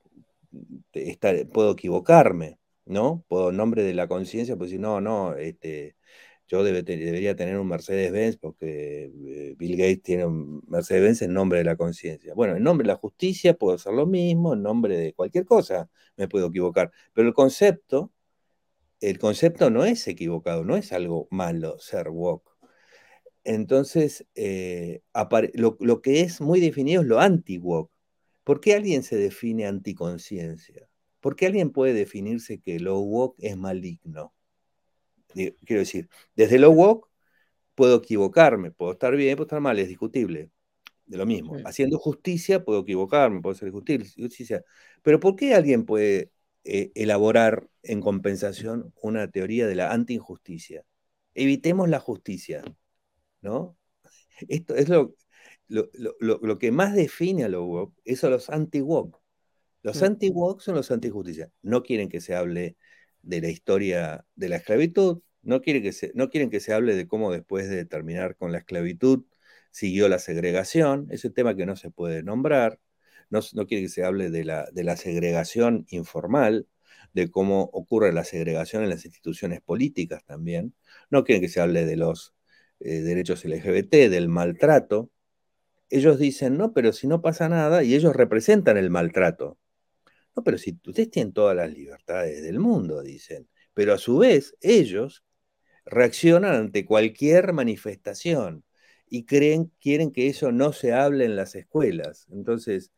[1.51, 3.24] puedo equivocarme, ¿no?
[3.28, 5.95] Puedo en nombre de la conciencia pues decir, no, no, este,
[6.47, 11.66] yo debería tener un Mercedes-Benz porque eh, Bill Gates tiene un Mercedes-Benz en nombre de
[11.66, 12.34] la conciencia.
[12.34, 15.89] Bueno, en nombre de la justicia puedo hacer lo mismo, en nombre de cualquier cosa
[16.18, 16.91] me puedo equivocar.
[17.14, 18.12] Pero el concepto,
[19.01, 22.50] el concepto no es equivocado, no es algo malo ser woke.
[23.43, 25.01] Entonces, eh,
[25.53, 27.91] lo, que es muy definido es lo anti-woke.
[28.43, 30.87] ¿Por qué alguien se define anticonciencia?
[31.19, 34.33] ¿Por qué alguien puede definirse que lo woke es maligno?
[35.33, 37.09] Quiero decir, desde lo woke
[37.75, 40.51] puedo equivocarme, puedo estar bien, puedo estar mal, es discutible.
[41.05, 41.57] De lo mismo.
[41.65, 44.63] Haciendo justicia puedo equivocarme, puedo ser justicia.
[45.01, 46.31] Pero ¿por qué alguien puede
[46.63, 50.85] eh, elaborar en compensación una teoría de la anti-injusticia?
[51.33, 52.63] Evitemos la justicia.
[53.41, 53.77] ¿No?
[54.47, 55.15] Esto es lo,
[55.67, 59.19] lo, que más define a los woke, eso los anti-woke.
[59.83, 61.51] Los anti-woke son los anti-justicia.
[61.61, 62.77] No quieren que se hable
[63.23, 66.95] de la historia de la esclavitud, no quieren, que se, no quieren que se hable
[66.95, 69.25] de cómo después de terminar con la esclavitud
[69.71, 72.79] siguió la segregación, ese tema que no se puede nombrar,
[73.29, 76.67] no, no quieren que se hable de la, de la segregación informal,
[77.13, 80.75] de cómo ocurre la segregación en las instituciones políticas también,
[81.09, 82.35] no quieren que se hable de los
[82.84, 85.11] eh, derechos LGBT, del maltrato,
[85.89, 89.57] ellos dicen, no, pero si no pasa nada, y ellos representan el maltrato.
[90.36, 94.55] No, pero si ustedes tienen todas las libertades del mundo, dicen, pero a su vez
[94.61, 95.23] ellos
[95.86, 98.63] reaccionan ante cualquier manifestación
[99.09, 102.27] y creen, quieren que eso no se hable en las escuelas.
[102.32, 102.91] Entonces,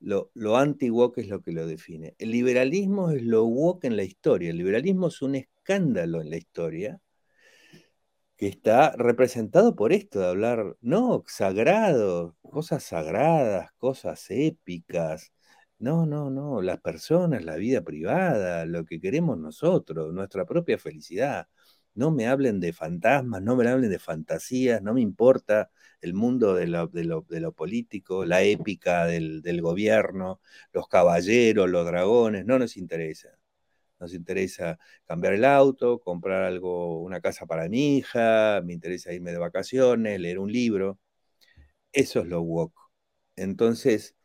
[0.00, 2.14] lo, anti-woke es lo que lo define.
[2.18, 4.50] El liberalismo es lo woke en la historia.
[4.50, 7.00] El liberalismo es un escándalo en la historia
[8.36, 15.32] que está representado por esto de hablar, no, sagrado, cosas sagradas, cosas épicas.
[15.78, 21.48] No, no, no, las personas, la vida privada, lo que queremos nosotros, nuestra propia felicidad.
[21.94, 25.70] No me hablen de fantasmas, no me hablen de fantasías, no me importa
[26.00, 27.04] el mundo de lo, de
[27.40, 30.40] lo, político, la épica del, del gobierno,
[30.72, 33.30] los caballeros, los dragones, no nos interesa
[34.00, 39.32] nos interesa cambiar el auto, comprar algo, una casa para mi hija, me interesa irme
[39.32, 40.98] de vacaciones, leer un libro.
[41.92, 42.74] Eso es lo woke.
[43.36, 44.16] Entonces,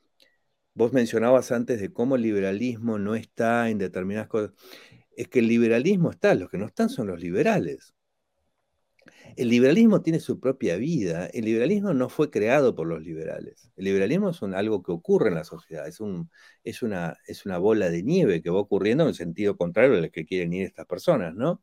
[0.74, 4.52] vos mencionabas antes de cómo el liberalismo no está en determinadas cosas.
[5.16, 7.94] Es que el liberalismo está, los que no están son los liberales.
[9.36, 11.28] El liberalismo tiene su propia vida.
[11.28, 13.72] El liberalismo no fue creado por los liberales.
[13.78, 15.88] El liberalismo es algo que ocurre en la sociedad.
[15.88, 16.30] Es, un,
[16.82, 20.66] una, bola de nieve que va ocurriendo en el sentido contrario al que quieren ir
[20.66, 21.62] estas personas, ¿no?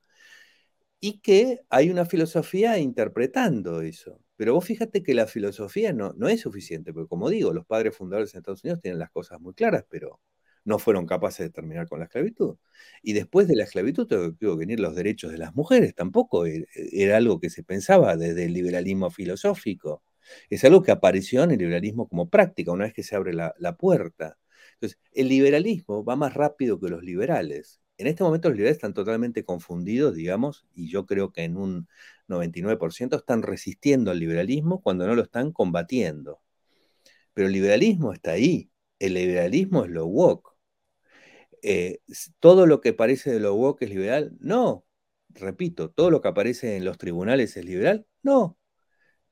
[1.00, 4.20] Y que hay una filosofía interpretando eso.
[4.36, 8.34] Pero vos fíjate que la filosofía no, es suficiente, porque como digo, los padres fundadores
[8.34, 10.20] en Estados Unidos tienen las cosas muy claras, pero
[10.68, 12.56] no fueron capaces de terminar con la esclavitud.
[13.02, 16.66] Y después de la esclavitud tuvo que venir los derechos de las mujeres, tampoco e,
[16.92, 20.02] era algo que se pensaba desde el liberalismo filosófico.
[20.50, 23.76] Es algo que apareció en el liberalismo como práctica, una vez que se abre la,
[23.78, 24.38] puerta.
[24.74, 27.80] Entonces, el liberalismo va más rápido que los liberales.
[27.96, 31.88] En este momento los liberales están totalmente confundidos, digamos, y yo creo que en un
[32.28, 36.40] 99% están resistiendo al liberalismo cuando no lo están combatiendo.
[37.32, 38.70] Pero el liberalismo está ahí.
[38.98, 40.47] El liberalismo es lo woke.
[41.62, 42.00] Eh,
[42.40, 44.84] todo lo que parece de lo woke es liberal, no.
[45.30, 48.58] Repito, todo lo que aparece en los tribunales es liberal, no.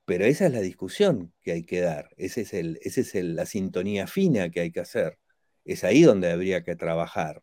[0.05, 4.61] Pero esa es la discusión que hay que dar, esa es, la sintonía fina que
[4.61, 5.18] hay que hacer.
[5.64, 7.43] Es ahí donde habría que trabajar,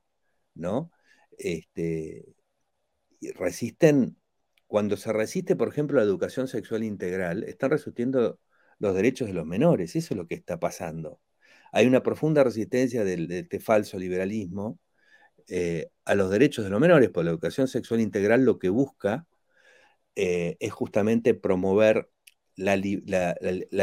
[0.56, 0.92] ¿no?
[1.38, 2.26] Este,
[3.36, 4.18] resisten,
[4.68, 8.40] cuando se resiste, por ejemplo, la educación sexual integral, están resistiendo
[8.80, 11.20] los derechos de los menores, eso es lo que está pasando
[11.74, 14.80] hay una profunda resistencia de, este falso liberalismo
[15.50, 19.28] eh, a los derechos de los menores, porque la educación sexual integral lo que busca
[20.16, 22.10] eh, es justamente promover
[22.56, 22.76] la,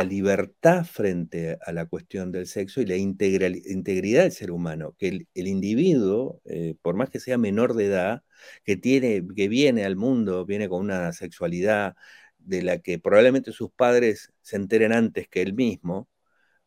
[0.05, 5.47] libertad frente a la cuestión del sexo y la integridad del ser humano, que el,
[5.49, 8.22] individuo, eh, por más que sea menor de edad,
[8.64, 11.97] que, tiene, que viene al mundo, viene con una sexualidad
[12.38, 16.09] de la que probablemente sus padres se enteren antes que él mismo,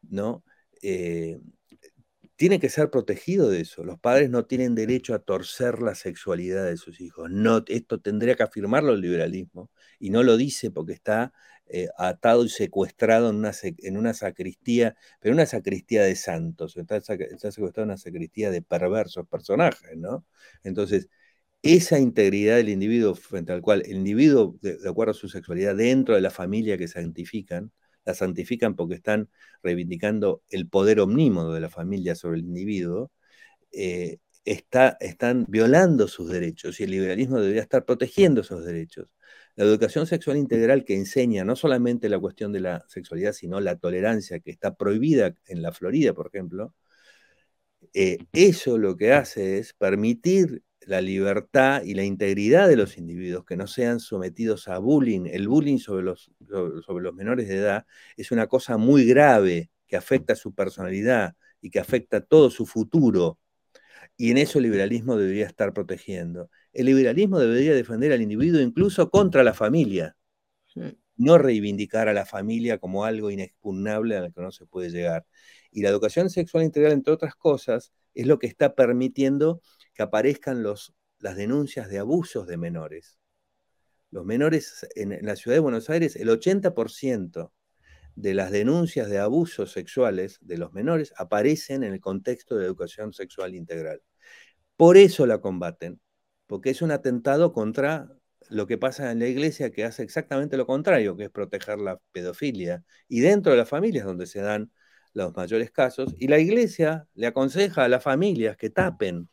[0.02, 0.44] ¿no?
[0.84, 1.40] Eh,
[2.36, 3.84] tiene que ser protegido de eso.
[3.84, 7.30] Los padres no tienen derecho a torcer la sexualidad de sus hijos.
[7.32, 11.34] No, esto tendría que afirmarlo el liberalismo y no lo dice porque está
[11.68, 17.00] eh, atado y secuestrado en una, en una, sacristía, pero una sacristía de santos, está,
[17.02, 20.26] secuestrado en una sacristía de perversos personajes, ¿no?
[20.64, 21.10] Entonces,
[21.62, 26.16] esa integridad del individuo frente al cual el individuo, de, acuerdo a su sexualidad, dentro
[26.16, 27.72] de la familia que santifican,
[28.06, 29.30] la santifican porque están
[29.62, 33.12] reivindicando el poder omnímodo de la familia sobre el individuo,
[33.72, 39.08] eh, está, están violando sus derechos y el liberalismo debería estar protegiendo esos derechos.
[39.56, 43.78] La educación sexual integral que enseña no solamente la cuestión de la sexualidad, sino la
[43.78, 46.74] tolerancia que está prohibida en la Florida, por ejemplo,
[47.94, 53.46] eh, eso lo que hace es permitir la libertad y la integridad de los individuos,
[53.46, 55.26] que no sean sometidos a bullying.
[55.26, 56.32] El bullying sobre los,
[56.86, 57.86] sobre los menores de edad
[58.18, 62.66] es una cosa muy grave que afecta a su personalidad y que afecta todo su
[62.66, 63.40] futuro.
[64.18, 66.50] Y en eso el liberalismo debería estar protegiendo.
[66.72, 70.16] El liberalismo debería defender al individuo incluso contra la familia,
[71.16, 75.26] no reivindicar a la familia como algo inexpugnable al que no se puede llegar.
[75.72, 79.62] Y la educación sexual integral, entre otras cosas, es lo que está permitiendo
[79.94, 83.20] que aparezcan los, las denuncias de abusos de menores.
[84.12, 87.52] Los menores en, la ciudad de Buenos Aires, el 80%
[88.16, 93.14] de las denuncias de abusos sexuales de los menores aparecen en el contexto de educación
[93.14, 94.02] sexual integral.
[94.76, 96.00] Por eso la combaten,
[96.46, 98.10] porque es un atentado contra
[98.50, 102.00] lo que pasa en la iglesia que hace exactamente lo contrario, que es proteger la
[102.12, 102.84] pedofilia.
[103.08, 104.72] Y dentro de las familias donde se dan
[105.14, 109.30] los mayores casos, y la iglesia le aconseja a las familias que tapen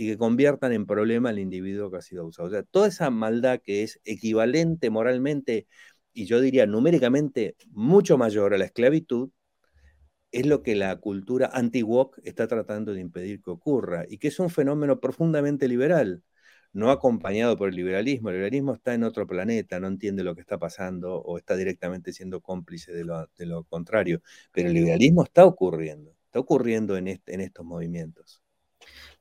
[0.00, 2.48] y que conviertan en problema al individuo que ha sido abusado.
[2.48, 5.66] O sea, toda esa maldad que es equivalente moralmente
[6.14, 9.30] y yo diría numéricamente mucho mayor a la esclavitud,
[10.32, 14.40] es lo que la cultura anti-woke está tratando de impedir que ocurra y que es
[14.40, 16.22] un fenómeno profundamente liberal,
[16.72, 18.30] no acompañado por el liberalismo.
[18.30, 22.14] El liberalismo está en otro planeta, no entiende lo que está pasando o está directamente
[22.14, 28.42] siendo cómplice de lo, contrario, pero el liberalismo está ocurriendo, está ocurriendo en estos movimientos.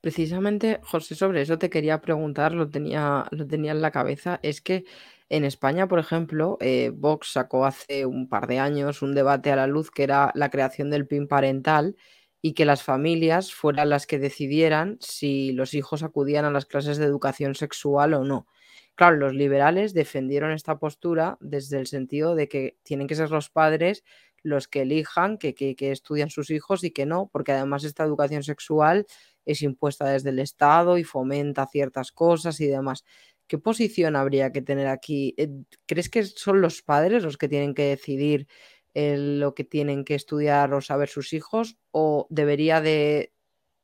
[0.02, 4.62] Precisamente, José, sobre eso te quería preguntar, lo tenía, lo tenía en la cabeza, es
[4.62, 4.86] que
[5.30, 9.56] en España, por ejemplo, eh, Vox sacó hace un par de años un debate a
[9.56, 11.96] la luz que era la creación del PIN parental
[12.42, 16.98] y que las familias fueran las que decidieran si los hijos acudían a las clases
[16.98, 18.48] de educación sexual o no.
[18.96, 23.50] Claro, los liberales defendieron esta postura desde el sentido de que tienen que ser los
[23.50, 24.04] padres
[24.44, 28.04] los que elijan que, que, que estudian sus hijos y que no, porque además esta
[28.04, 29.06] educación sexual
[29.46, 33.04] es impuesta desde el Estado y fomenta ciertas cosas y demás.
[33.48, 35.34] ¿Qué posición habría que tener aquí?
[35.38, 35.50] Eh,
[35.88, 38.48] ¿Crees que son los padres los que tienen que decidir
[38.94, 43.34] eh, lo que tienen que estudiar o saber sus hijos o debería de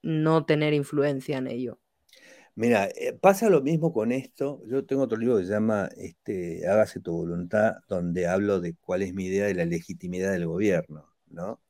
[0.03, 1.79] no tener influencia en ello?
[2.55, 4.61] Mira, eh, pasa lo mismo con esto.
[4.67, 9.01] Yo tengo otro libro que se llama este, Hágase tu voluntad, donde hablo de cuál
[9.01, 11.61] es mi idea de la legitimidad del gobierno, ¿no?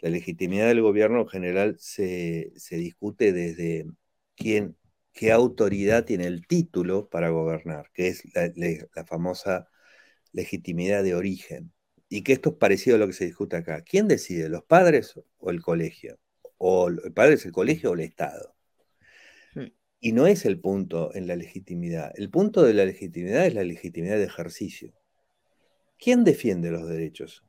[0.00, 3.86] La legitimidad del gobierno en general se, discute desde
[4.36, 4.76] quién,
[5.12, 9.68] qué autoridad tiene el título para gobernar, que es la, famosa
[10.32, 11.72] legitimidad de origen.
[12.08, 13.82] Y que esto es parecido a lo que se discute acá.
[13.82, 16.18] ¿Quién decide, los padres o el colegio?
[16.56, 18.54] ¿O el padre es el colegio o el Estado?
[20.00, 22.12] Y no es el punto en la legitimidad.
[22.14, 24.94] El punto de la legitimidad es la legitimidad de ejercicio.
[25.98, 27.47] ¿Quién defiende los derechos?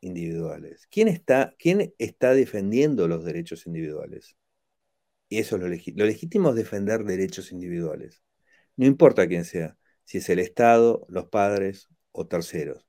[0.00, 0.86] Individuales.
[0.90, 4.36] ¿Quién está, quién está defendiendo los derechos individuales?
[5.28, 5.98] Y eso es lo, legítimo.
[6.00, 8.22] lo legítimo es defender derechos individuales.
[8.76, 12.86] No importa quién sea, si es el Estado, los padres o terceros.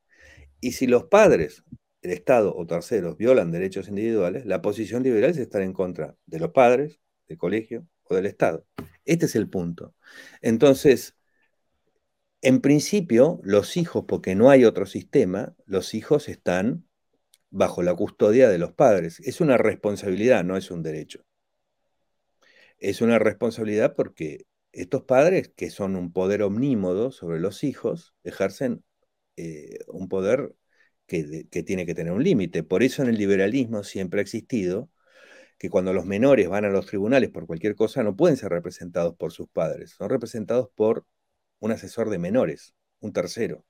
[0.62, 1.64] Y si los padres,
[2.02, 6.40] el Estado o terceros violan derechos individuales, la posición liberal es estar en contra de
[6.40, 8.66] los padres, del colegio o del Estado.
[9.06, 9.96] Este es el punto.
[10.42, 11.16] Entonces,
[12.42, 16.86] en principio, los hijos, porque no hay otro sistema, los hijos están
[17.52, 19.20] bajo la custodia de los padres.
[19.22, 21.24] Es una responsabilidad, no es un derecho.
[22.78, 28.84] Es una responsabilidad porque estos padres, que son un poder omnímodo sobre los hijos, ejercen
[29.38, 30.56] eh, un poder
[31.08, 32.64] que, que, tiene que tener un límite.
[32.64, 34.90] Por eso en el liberalismo siempre ha existido
[35.60, 39.16] que cuando los menores van a los tribunales por cualquier cosa no pueden ser representados
[39.18, 41.06] por sus padres, son representados por
[41.60, 43.66] un asesor de menores, un tercero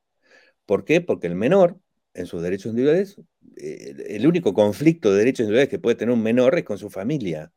[0.70, 1.02] ¿Por qué?
[1.02, 1.80] Porque el menor,
[2.14, 3.18] en sus derechos individuales,
[3.57, 6.89] eh, el único conflicto de derechos individuales que puede tener un menor es con su
[6.89, 7.51] familia.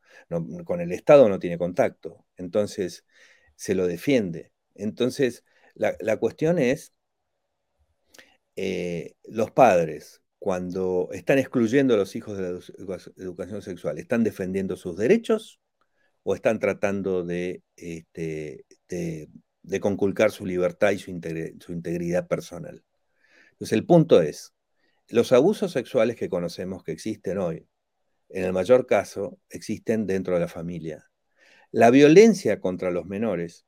[0.65, 2.25] con el Estado no tiene contacto.
[2.37, 3.05] Entonces,
[3.55, 4.51] se lo defiende.
[4.75, 5.43] Entonces,
[5.75, 6.93] la, cuestión es,
[8.55, 14.75] eh, los padres, cuando están excluyendo a los hijos de la educación sexual, ¿están defendiendo
[14.75, 15.59] sus derechos
[16.23, 22.83] o están tratando de, este, de, conculcar su libertad y su, integridad personal?
[23.53, 24.53] Entonces, el punto es,
[25.07, 27.67] los abusos sexuales que conocemos que existen hoy,
[28.29, 31.09] en el mayor caso, existen dentro de la familia.
[31.71, 33.65] La violencia contra los menores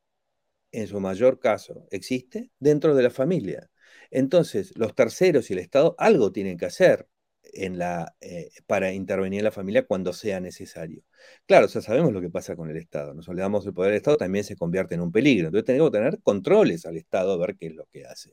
[0.72, 3.70] en su mayor caso, existe dentro de la familia.
[4.10, 7.08] Entonces, los terceros y el Estado algo tienen que hacer
[7.52, 11.02] eh, para intervenir en la familia cuando sea necesario.
[11.46, 13.14] Claro, ya sabemos lo que pasa con el Estado.
[13.14, 15.46] Nos olvidamos del poder del Estado, también se convierte en un peligro.
[15.48, 18.32] Entonces, tenemos que tener controles al Estado a ver qué es lo que hace.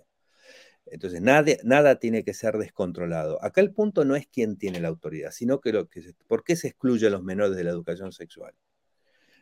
[0.86, 3.44] Entonces, nada, tiene que ser descontrolado.
[3.44, 6.56] Acá el punto no es quién tiene la autoridad, sino que, lo que por qué
[6.56, 8.54] se excluye a los menores de la educación sexual.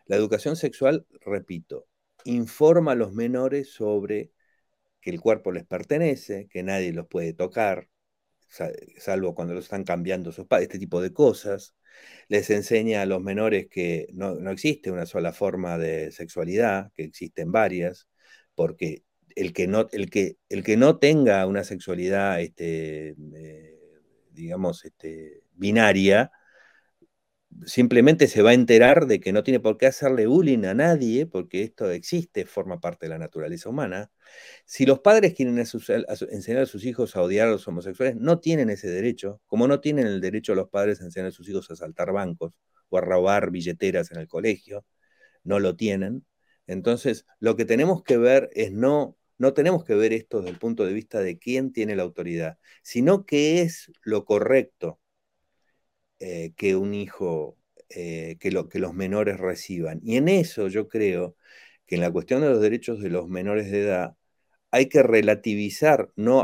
[0.06, 1.88] La educación sexual, repito,
[2.26, 4.32] informa a los menores sobre
[5.02, 7.90] que el cuerpo les pertenece, que nadie los puede tocar,
[8.98, 11.76] salvo cuando los están cambiando sus padres, este tipo de cosas.
[12.28, 17.52] Les enseña a los menores que no, existe una sola forma de sexualidad, que existen
[17.52, 18.08] varias,
[18.56, 19.04] porque
[19.36, 23.80] el que no, el que, el que no tenga una sexualidad, este, eh,
[24.32, 26.32] digamos, este, binaria,
[27.66, 31.26] simplemente se va a enterar de que no tiene por qué hacerle bullying a nadie,
[31.26, 34.12] porque esto existe, forma parte de la naturaleza humana.
[34.66, 38.70] Si los padres quieren enseñar a sus hijos a odiar a los homosexuales, no tienen
[38.70, 41.76] ese derecho, como no tienen el derecho los padres a enseñar a sus hijos a
[41.76, 42.54] saltar bancos
[42.90, 44.86] o a robar billeteras en el colegio,
[45.44, 46.26] no lo tienen.
[46.68, 50.60] Entonces, lo que tenemos que ver es no, no tenemos que ver esto desde el
[50.60, 55.00] punto de vista de quién tiene la autoridad, sino qué es lo correcto
[56.20, 57.58] eh, que un hijo,
[57.90, 60.00] eh, que, lo, que los menores reciban.
[60.04, 61.36] Y en eso yo creo
[61.88, 64.16] que en la cuestión de los derechos de los menores de edad
[64.70, 66.42] hay que relativizar, no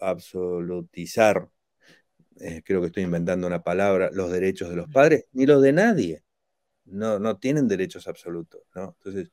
[0.00, 1.50] absolutizar,
[2.40, 5.72] eh, creo que estoy inventando una palabra, los derechos de los padres, ni los de
[5.72, 6.24] nadie.
[6.84, 8.62] No, no tienen derechos absolutos.
[8.74, 9.30] Entonces,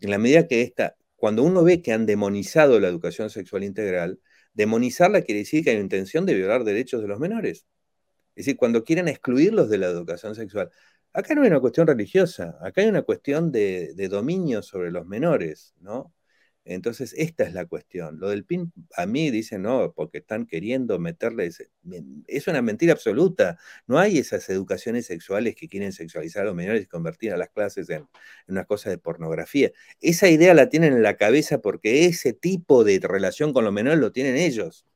[0.00, 4.20] en la medida que esta, cuando uno ve que han demonizado la educación sexual integral,
[4.52, 7.64] demonizarla quiere decir que hay intención de violar derechos de los menores.
[8.36, 10.70] Es decir, cuando quieren excluirlos de la educación sexual.
[11.14, 15.72] Acá no hay una cuestión religiosa, acá hay una cuestión de, dominio sobre los menores,
[15.80, 16.13] ¿no?
[16.66, 18.18] Entonces, esta es la cuestión.
[18.18, 21.50] Lo del PIN, a mí dicen, no, porque están queriendo meterle...
[22.26, 23.58] Es una mentira absoluta.
[23.86, 27.50] No hay esas educaciones sexuales que quieren sexualizar a los menores y convertir a las
[27.50, 28.08] clases en,
[28.48, 29.72] una cosa de pornografía.
[30.00, 33.98] Esa idea la tienen en la cabeza porque ese tipo de relación con los menores
[34.00, 34.86] lo tienen ellos.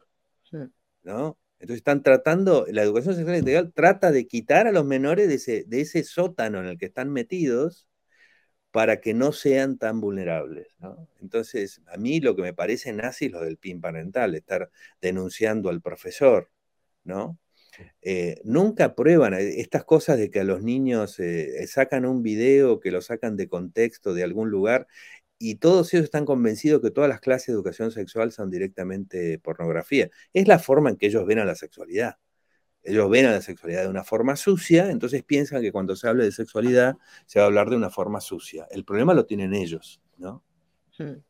[1.02, 1.38] ¿No?
[1.60, 5.64] Entonces están tratando, la educación sexual integral trata de quitar a los menores de ese,
[5.66, 7.87] de ese sótano en el que están metidos
[8.70, 10.68] para que no sean tan vulnerables.
[11.20, 15.70] Entonces, a mí lo que me parece nazi es lo del PIN parental, estar denunciando
[15.70, 16.50] al profesor,
[17.04, 17.38] ¿no?
[18.02, 22.80] Eh, nunca prueban eh, estas cosas de que a los niños eh, sacan un video,
[22.80, 24.86] que lo sacan de contexto de algún lugar
[25.38, 30.10] y todos ellos están convencidos que todas las clases de educación sexual son directamente pornografía.
[30.32, 32.16] Es la forma en que ellos ven a la sexualidad.
[32.88, 36.24] Ellos ven a la sexualidad de una forma sucia, entonces piensan que cuando se hable
[36.24, 38.66] de sexualidad se va a hablar de una forma sucia.
[38.70, 40.42] El problema lo tienen ellos, ¿no?
[40.98, 41.22] Hmm.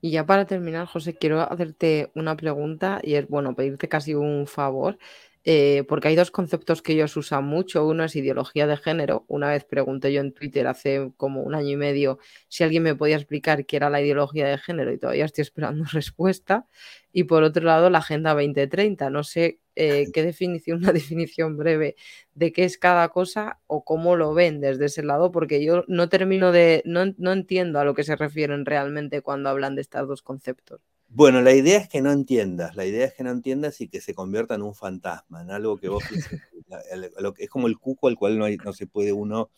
[0.00, 4.46] Y ya para terminar, José, quiero hacerte una pregunta y es, bueno, pedirte casi un
[4.46, 4.98] favor.
[5.46, 7.86] Eh, porque hay dos conceptos que ellos usan mucho.
[7.86, 9.24] Uno es ideología de género.
[9.28, 12.18] Una vez pregunté yo en Twitter hace como un año y medio
[12.48, 15.84] si alguien me podía explicar qué era la ideología de género y todavía estoy esperando
[15.92, 16.66] respuesta.
[17.12, 19.10] Y por otro lado, la Agenda 2030.
[19.10, 21.96] No sé eh, qué definición, una definición breve
[22.34, 26.08] de qué es cada cosa o cómo lo ven desde ese lado, porque yo no
[26.08, 30.08] termino de, no, no entiendo a lo que se refieren realmente cuando hablan de estos
[30.08, 30.93] dos conceptos.
[31.16, 34.00] Bueno, la idea es que no entiendas, la idea es que no entiendas y que
[34.00, 36.02] se convierta en un fantasma, en algo que vos
[37.38, 39.48] es como el cuco al cual no, no se puede uno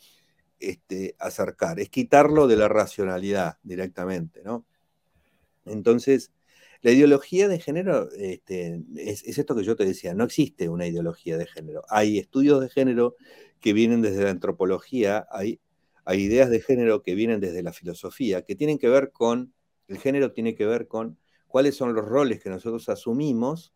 [0.60, 4.66] este, acercar, es quitarlo de la racionalidad directamente, ¿no?
[5.64, 6.30] Entonces,
[6.82, 11.38] la ideología de género este, es, esto que yo te decía, no existe una ideología
[11.38, 11.84] de género.
[11.88, 13.16] Hay estudios de género
[13.60, 15.58] que vienen desde la antropología, hay,
[16.04, 19.54] hay ideas de género que vienen desde la filosofía, que tienen que ver con,
[19.88, 21.18] el género tiene que ver con
[21.56, 23.72] cuáles son los roles que nosotros asumimos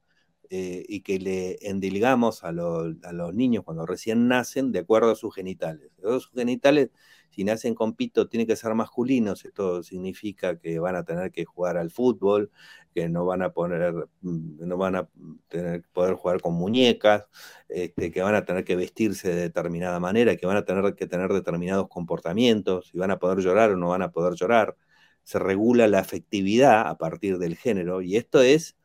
[0.50, 5.34] eh, y que le endilgamos a, los niños cuando recién nacen de acuerdo a sus
[5.34, 5.90] genitales.
[5.96, 6.90] Los genitales
[7.30, 11.46] si nacen con pito tienen que ser masculinos, esto significa que van a tener que
[11.46, 12.50] jugar al fútbol,
[12.94, 15.08] que no van a poner, mm, no van a
[15.48, 17.24] tener, poder jugar con muñecas,
[17.66, 21.06] este, que van a tener que vestirse de determinada manera, que van a tener que
[21.06, 24.76] tener determinados comportamientos, si van a poder llorar o no van a poder llorar.
[25.24, 28.76] Se regula la afectividad a partir del género y esto es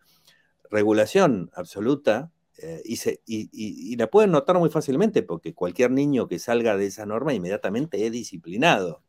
[0.70, 2.82] regulación absoluta eh,
[3.26, 8.06] y, la pueden notar muy fácilmente porque cualquier niño que salga de esa norma inmediatamente
[8.06, 9.04] es disciplinado.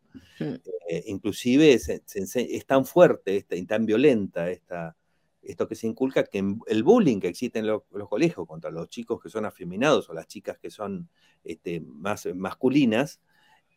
[0.88, 4.96] Eh, inclusive es, tan fuerte esta, y tan violenta esta,
[5.42, 9.20] esto que se inculca que el bullying que existe en los, colegios contra los chicos
[9.22, 11.08] que son afeminados o las chicas que son
[11.44, 13.20] este, más masculinas,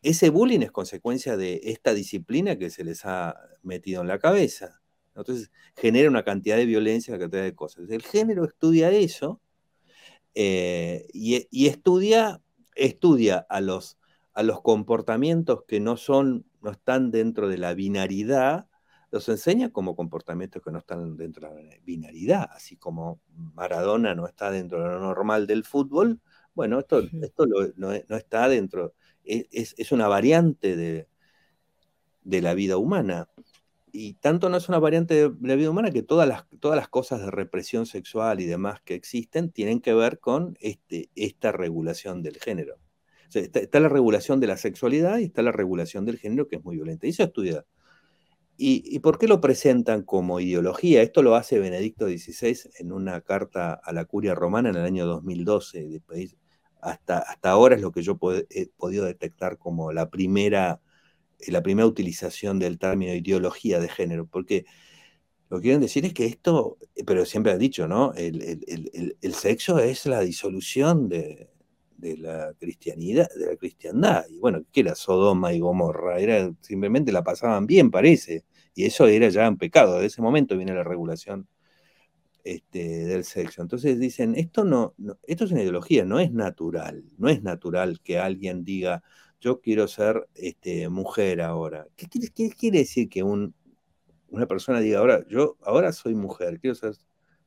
[0.02, 4.80] ese bullying es consecuencia de esta disciplina que se les ha metido en la cabeza.
[5.14, 7.90] Entonces genera una cantidad de violencia, una cantidad de cosas.
[7.90, 9.40] El género estudia eso
[10.34, 12.40] eh, y, estudia,
[12.74, 13.98] estudia a los,
[14.32, 18.66] a los comportamientos que no son, no están dentro de la binaridad,
[19.10, 24.26] los enseña como comportamientos que no están dentro de la binaridad, así como Maradona no
[24.26, 26.20] está dentro de lo normal del fútbol,
[26.54, 27.46] bueno, esto, esto
[27.76, 28.94] no, está dentro,
[29.52, 31.08] es, es, una variante de,
[32.22, 33.28] de la vida humana
[33.92, 36.88] y tanto no es una variante de la vida humana que todas las, todas las
[36.88, 42.22] cosas de represión sexual y demás que existen tienen que ver con este, esta regulación
[42.22, 42.76] del género.
[43.32, 46.76] está, la regulación de la sexualidad y está la regulación del género que es muy
[46.76, 47.06] violenta.
[47.06, 47.64] Y eso estudia.
[48.56, 51.02] ¿Y, ¿Y por qué lo presentan como ideología?
[51.02, 55.06] Esto lo hace Benedicto XVI en una carta a la curia romana en el año
[55.06, 56.02] 2012.
[56.82, 58.18] Hasta, hasta ahora es lo que yo
[58.50, 60.80] he podido detectar como la primera
[61.48, 64.66] la primera utilización del término ideología de género, porque
[65.48, 68.12] lo que quieren decir es que esto, pero siempre han dicho, ¿no?
[68.14, 71.48] El, sexo es la disolución de,
[71.98, 74.24] la cristianidad, de la cristiandad.
[74.28, 76.20] Y bueno, ¿qué era Sodoma y Gomorra?
[76.20, 78.44] Era, simplemente la pasaban bien, parece.
[78.74, 79.98] Y eso era ya un pecado.
[79.98, 81.48] De ese momento viene la regulación
[82.44, 83.62] este, del sexo.
[83.62, 84.94] Entonces dicen, esto no,
[85.26, 87.04] esto es una ideología, no es natural.
[87.18, 89.02] No es natural que alguien diga,
[89.40, 91.86] yo quiero ser este, mujer ahora.
[91.96, 92.08] ¿Qué,
[92.50, 93.54] quiere decir que un,
[94.28, 96.94] una persona diga, ahora, yo ahora soy mujer, quiero ser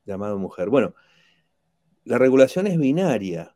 [0.05, 0.69] llamado mujer?
[0.69, 0.95] Bueno,
[2.03, 3.55] la regulación es binaria.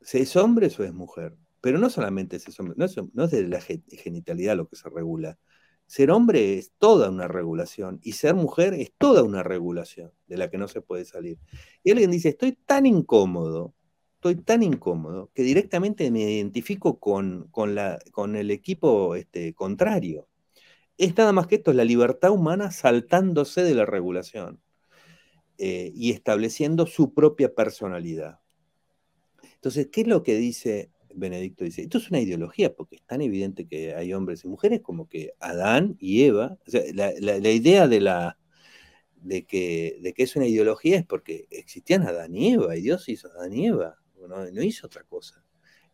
[0.00, 1.36] ¿Se es hombre o es mujer?
[1.60, 5.38] Pero no solamente es hombre, no es de la genitalidad lo que se regula.
[5.92, 10.48] Ser hombre es toda una regulación y ser mujer es toda una regulación de la
[10.48, 11.38] que no se puede salir.
[11.84, 13.74] Y alguien dice, estoy tan incómodo
[14.14, 20.28] estoy tan incómodo que directamente me identifico con, la, con el equipo este, contrario.
[20.96, 24.62] Es nada más que esto, es la libertad humana saltándose de la regulación
[25.58, 28.38] eh, y estableciendo su propia personalidad.
[29.56, 31.64] Entonces, ¿qué es lo que dice Benedicto?
[31.64, 35.08] Dice, esto es una ideología, porque es tan evidente que hay hombres y mujeres como
[35.08, 36.58] que Adán y Eva,
[36.94, 38.38] la, idea de la,
[39.16, 43.08] de que, de que, es una ideología es porque existían Adán y Eva, y Dios
[43.08, 45.44] hizo Adán y Eva no, hizo otra cosa.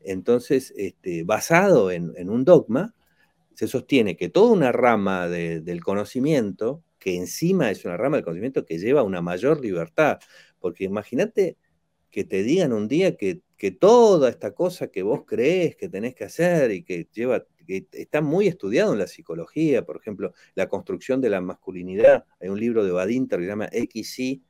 [0.00, 2.94] Entonces, este, basado en, un dogma,
[3.54, 8.64] se sostiene que toda una rama del conocimiento, que encima es una rama del conocimiento
[8.64, 10.18] que lleva una mayor libertad,
[10.60, 11.56] porque imagínate
[12.10, 16.14] que te digan un día que, que, toda esta cosa que vos crees que tenés
[16.14, 20.68] que hacer y que lleva, que está muy estudiado en la psicología, por ejemplo, la
[20.68, 24.42] construcción de la masculinidad, hay un libro de Badinter que se llama XY,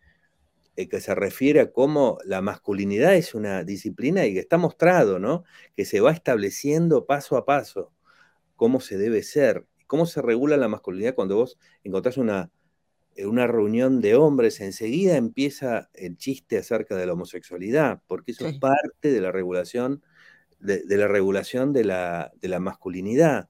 [0.76, 5.18] eh, que se refiere a cómo la masculinidad es una disciplina y que está mostrado,
[5.18, 5.42] ¿no?
[5.74, 7.92] Que se va estableciendo paso a paso
[8.54, 12.50] cómo se debe ser, cómo se regula la masculinidad cuando vos encontrás una,
[13.26, 18.58] una reunión de hombres, enseguida empieza el chiste acerca de la homosexualidad, porque eso es
[18.58, 20.02] parte de la regulación,
[20.60, 23.48] de, la regulación de la, de la masculinidad.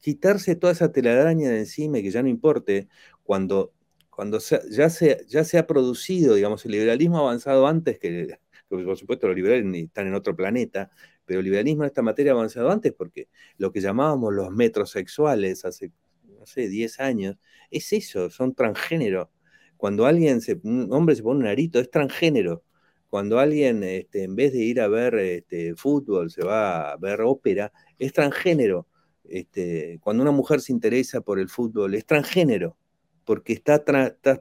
[0.00, 2.88] quitarse toda esa telaraña de encima y que ya no importe,
[3.22, 3.72] cuando
[4.18, 8.36] cuando ya, se, ya se ha producido, digamos, el liberalismo avanzado antes que,
[8.68, 10.90] por supuesto los liberales están en otro planeta,
[11.24, 13.28] pero el liberalismo en esta materia ha avanzado antes porque
[13.58, 15.92] lo que llamábamos los metrosexuales hace,
[16.38, 17.36] no sé, 10 años,
[17.70, 19.30] es eso, son transgénero.
[19.76, 22.64] Cuando alguien, se, un hombre se pone un arito, es transgénero.
[23.08, 27.20] Cuando alguien, este, en vez de ir a ver este, fútbol, se va a ver
[27.22, 28.86] ópera, es transgénero.
[29.24, 32.76] Este, cuando una mujer se interesa por el fútbol, es transgénero
[33.28, 33.84] porque está,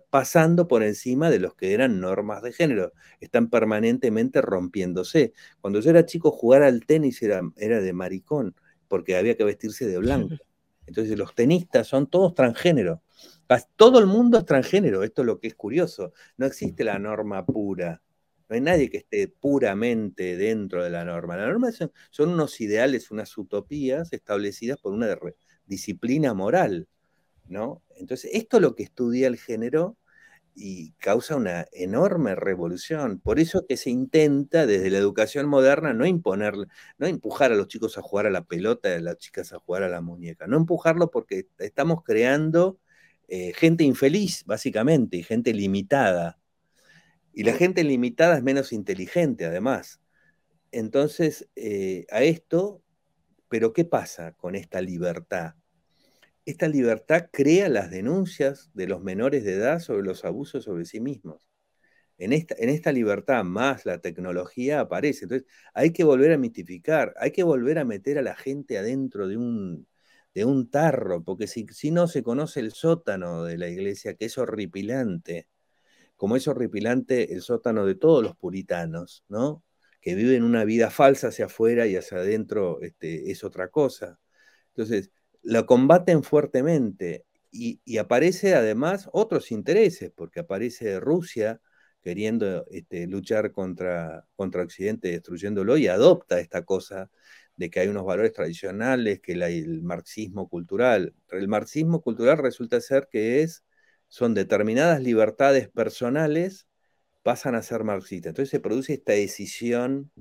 [0.10, 5.34] pasando por encima de los que eran normas de género, están permanentemente rompiéndose.
[5.60, 8.56] Cuando yo era chico, jugar al tenis era, era de maricón,
[8.88, 10.36] porque había que vestirse de blanco.
[10.88, 13.04] Entonces los tenistas son todos transgénero.
[13.76, 16.14] Todo el mundo es transgénero, esto es lo que es curioso.
[16.38, 18.02] No existe la norma pura.
[18.50, 21.36] No hay nadie que esté puramente dentro de la norma.
[21.36, 25.18] La norma son, son unos ideales, unas utopías establecidas por una
[25.66, 26.88] disciplina moral,
[27.48, 27.84] ¿no?
[27.98, 29.98] Entonces, esto es lo que estudia el género
[30.60, 33.20] y causa una enorme revolución.
[33.20, 36.56] Por eso que se intenta desde la educación moderna no imponer,
[36.98, 39.84] no empujar a los chicos a jugar a la pelota a las chicas a jugar
[39.84, 42.80] a la muñeca, no empujarlo porque estamos creando
[43.28, 46.40] eh, gente infeliz, básicamente, y gente limitada.
[47.34, 50.02] Y la gente limitada es menos inteligente, además.
[50.72, 52.82] Entonces, eh, a esto,
[53.50, 55.54] pero ¿qué pasa con esta libertad?
[56.48, 61.02] Esta libertad crea las denuncias de los menores de edad sobre los abusos sobre sí
[61.02, 61.50] mismos.
[62.18, 65.26] En esta, en esta libertad más la tecnología aparece.
[65.26, 69.28] Entonces, hay que volver a mitificar, hay que volver a meter a la gente adentro
[69.28, 69.88] de un,
[70.34, 74.26] de un tarro, porque si, si no se conoce el sótano de la iglesia, que
[74.26, 75.50] es horripilante,
[76.16, 79.64] como es horripilante el sótano de todos los puritanos, ¿no?
[80.02, 84.20] Que viven una vida falsa hacia afuera y hacia adentro este, es otra cosa.
[84.70, 85.12] Entonces,
[85.48, 91.62] lo combaten fuertemente y, aparece además otros intereses, porque aparece Rusia
[92.04, 97.10] queriendo este, luchar contra, contra Occidente, destruyéndolo, y adopta esta cosa
[97.56, 101.16] de que hay unos valores tradicionales, que el marxismo cultural.
[101.32, 103.64] El marxismo cultural resulta ser que es,
[104.10, 106.68] son determinadas libertades personales
[107.24, 108.32] pasan a ser marxistas.
[108.32, 110.12] Entonces se produce esta decisión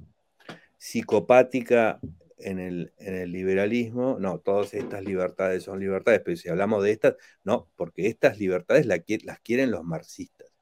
[0.78, 2.00] psicopática
[2.38, 6.92] en el, en el, liberalismo, no, todas estas libertades son libertades, pero si hablamos de
[6.92, 7.14] estas,
[7.44, 10.52] no, porque estas libertades las, las quieren los marxistas.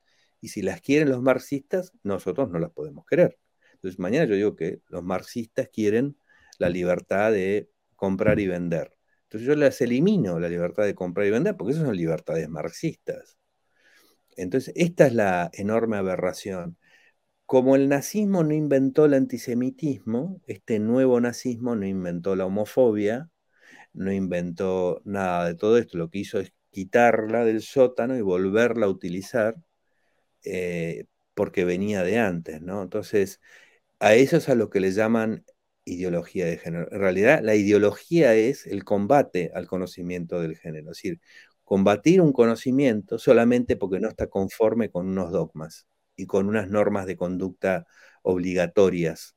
[0.41, 3.39] Y si las quieren los marxistas, nosotros no las podemos querer.
[3.75, 6.17] Entonces mañana yo digo que los marxistas quieren
[6.59, 8.95] la libertad de comprar y vender.
[9.25, 13.39] Entonces yo les elimino la libertad de comprar y vender porque esas son libertades marxistas.
[14.37, 16.77] Entonces, esta es la enorme aberración.
[17.47, 23.31] Como el nazismo no inventó el antisemitismo, este nuevo nazismo no inventó la homofobia,
[23.95, 28.87] no inventó nada de todo esto, lo que hizo es quitarla del sótano y volverla
[28.87, 29.57] a utilizar
[30.45, 32.83] eh, porque venía de antes, ¿no?
[32.83, 33.41] Entonces,
[34.01, 35.45] a eso es a lo que le llaman
[35.85, 36.89] ideología de género.
[36.93, 41.21] En realidad, la ideología es el combate al conocimiento del género, es decir,
[41.65, 45.87] combatir un conocimiento solamente porque no está conforme con unos dogmas
[46.17, 47.87] y con unas normas de conducta
[48.23, 49.37] obligatorias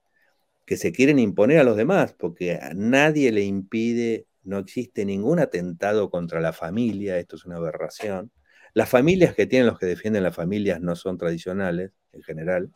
[0.66, 5.40] que se quieren imponer a los demás, porque a nadie le impide, no existe ningún
[5.40, 8.32] atentado contra la familia, esto es una aberración.
[8.74, 12.72] Las familias que tienen los que defienden las familias no son tradicionales en general.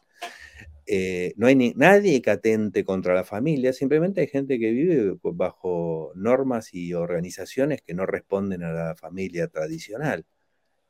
[0.88, 6.12] Eh, no hay nadie que atente contra la familia, simplemente hay gente que vive bajo
[6.16, 10.26] normas y organizaciones que no responden a la familia tradicional.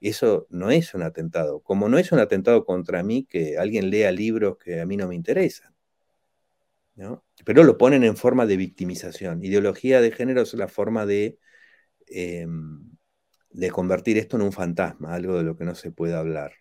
[0.01, 4.11] Eso no es un atentado, como no es un atentado contra mí que alguien lea
[4.11, 5.73] libros que a mí no me interesan.
[7.45, 9.43] Pero lo ponen en forma de victimización.
[9.43, 11.39] Ideología de género es la forma de,
[12.07, 12.91] em,
[13.51, 16.53] de convertir esto en un fantasma, algo de lo que no se puede hablar.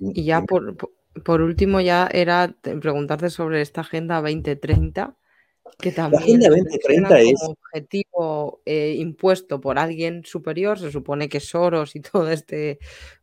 [0.00, 0.76] Y ya por,
[1.24, 5.16] por último, ya era preguntarte sobre esta Agenda 2030,
[5.78, 11.28] que también la Agenda 2030 es como objetivo eh, impuesto por alguien superior, se supone
[11.28, 12.78] que Soros y todo este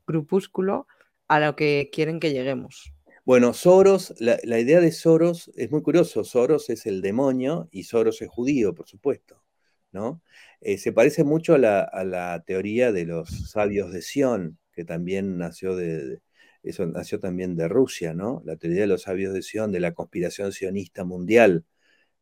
[0.05, 0.87] grupúsculo,
[1.27, 2.91] a lo que quieren que lleguemos.
[3.25, 6.23] Bueno, Soros, la, la idea de Soros es muy curioso.
[6.23, 9.43] Soros es el demonio y Soros es judío, por supuesto.
[9.91, 10.21] ¿no?
[10.61, 14.85] Eh, se parece mucho a la, a la, teoría de los sabios de Sion, que
[14.85, 16.19] también nació de,
[16.63, 18.41] eso nació también de Rusia, ¿no?
[18.45, 21.65] La teoría de los sabios de Sion, de la conspiración sionista mundial.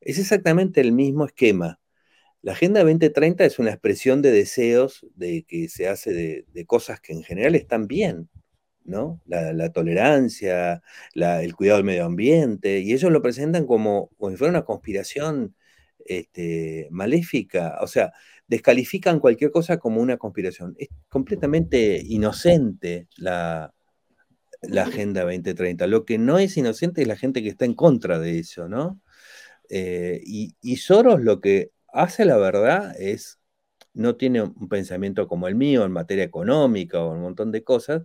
[0.01, 1.79] Es exactamente el mismo esquema.
[2.41, 7.13] La Agenda 2030 es una expresión de deseos de que se hace de, cosas que
[7.13, 8.29] en general están bien,
[8.85, 9.21] ¿no?
[9.25, 10.81] La, tolerancia,
[11.13, 15.55] el cuidado del medio ambiente, y ellos lo presentan como, si fuera una conspiración
[16.05, 18.13] este, maléfica, o sea,
[18.47, 20.75] descalifican cualquier cosa como una conspiración.
[20.77, 23.73] Es completamente inocente la,
[24.61, 25.87] la Agenda 2030.
[25.87, 29.01] Lo que no es inocente es la gente que está en contra de eso, ¿no?
[29.69, 33.39] Eh, y, Soros lo que hace la verdad es,
[33.93, 38.03] no tiene un pensamiento como el mío en materia económica o un montón de cosas,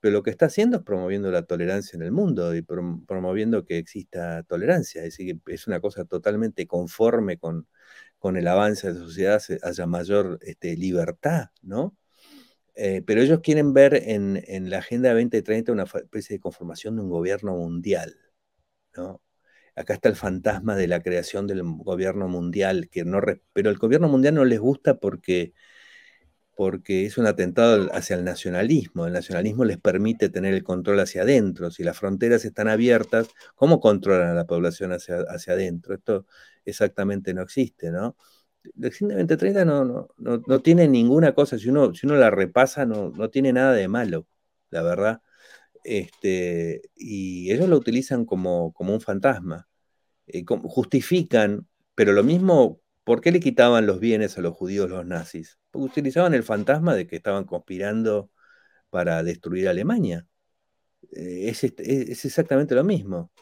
[0.00, 3.78] pero lo que está haciendo es promoviendo la tolerancia en el mundo y promoviendo que
[3.78, 5.04] exista tolerancia.
[5.04, 7.68] Es decir, es una cosa totalmente conforme con,
[8.18, 11.96] con el avance de la sociedad, haya mayor este, libertad, ¿no?
[12.74, 17.10] Eh, pero ellos quieren ver en, la Agenda 2030 una especie de conformación de un
[17.10, 18.16] gobierno mundial.
[18.96, 19.20] ¿no?
[19.80, 23.20] Acá está el fantasma de la creación del gobierno mundial, que no,
[23.54, 25.54] pero el gobierno mundial no les gusta porque,
[26.56, 29.06] porque es un atentado hacia el nacionalismo.
[29.06, 31.70] El nacionalismo les permite tener el control hacia adentro.
[31.70, 35.94] Si las fronteras están abiertas, ¿cómo controlan a la población hacia, hacia adentro?
[35.94, 36.26] Esto
[36.64, 38.16] exactamente no existe, ¿no?
[38.76, 42.30] La Agenda 2030 no, no, no, no, tiene ninguna cosa, si uno, si uno la
[42.30, 44.26] repasa, no, no tiene nada de malo,
[44.70, 45.22] la verdad.
[45.84, 49.69] Este, y ellos lo utilizan como, como un fantasma.
[50.32, 55.04] Eh, justifican, pero lo mismo ¿Por qué le quitaban los bienes a los judíos los
[55.04, 55.58] nazis?
[55.72, 58.30] Porque utilizaban el fantasma de que estaban conspirando
[58.90, 60.28] para destruir Alemania.
[61.12, 61.64] Eh, es,
[62.24, 63.32] exactamente lo mismo.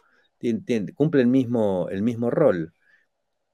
[0.95, 2.73] cumple el mismo, el mismo rol.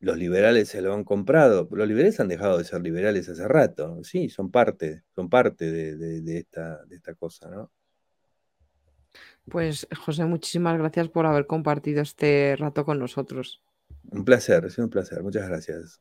[0.00, 1.68] Los liberales se lo han comprado.
[1.72, 4.04] Los liberales han dejado de ser liberales hace rato.
[4.04, 7.72] Sí, son parte, son parte de, esta, de esta cosa, ¿no?
[9.50, 13.62] Pues José, muchísimas gracias por haber compartido este rato con nosotros.
[14.10, 15.22] Un placer, ha sido un placer.
[15.22, 16.00] Muchas gracias.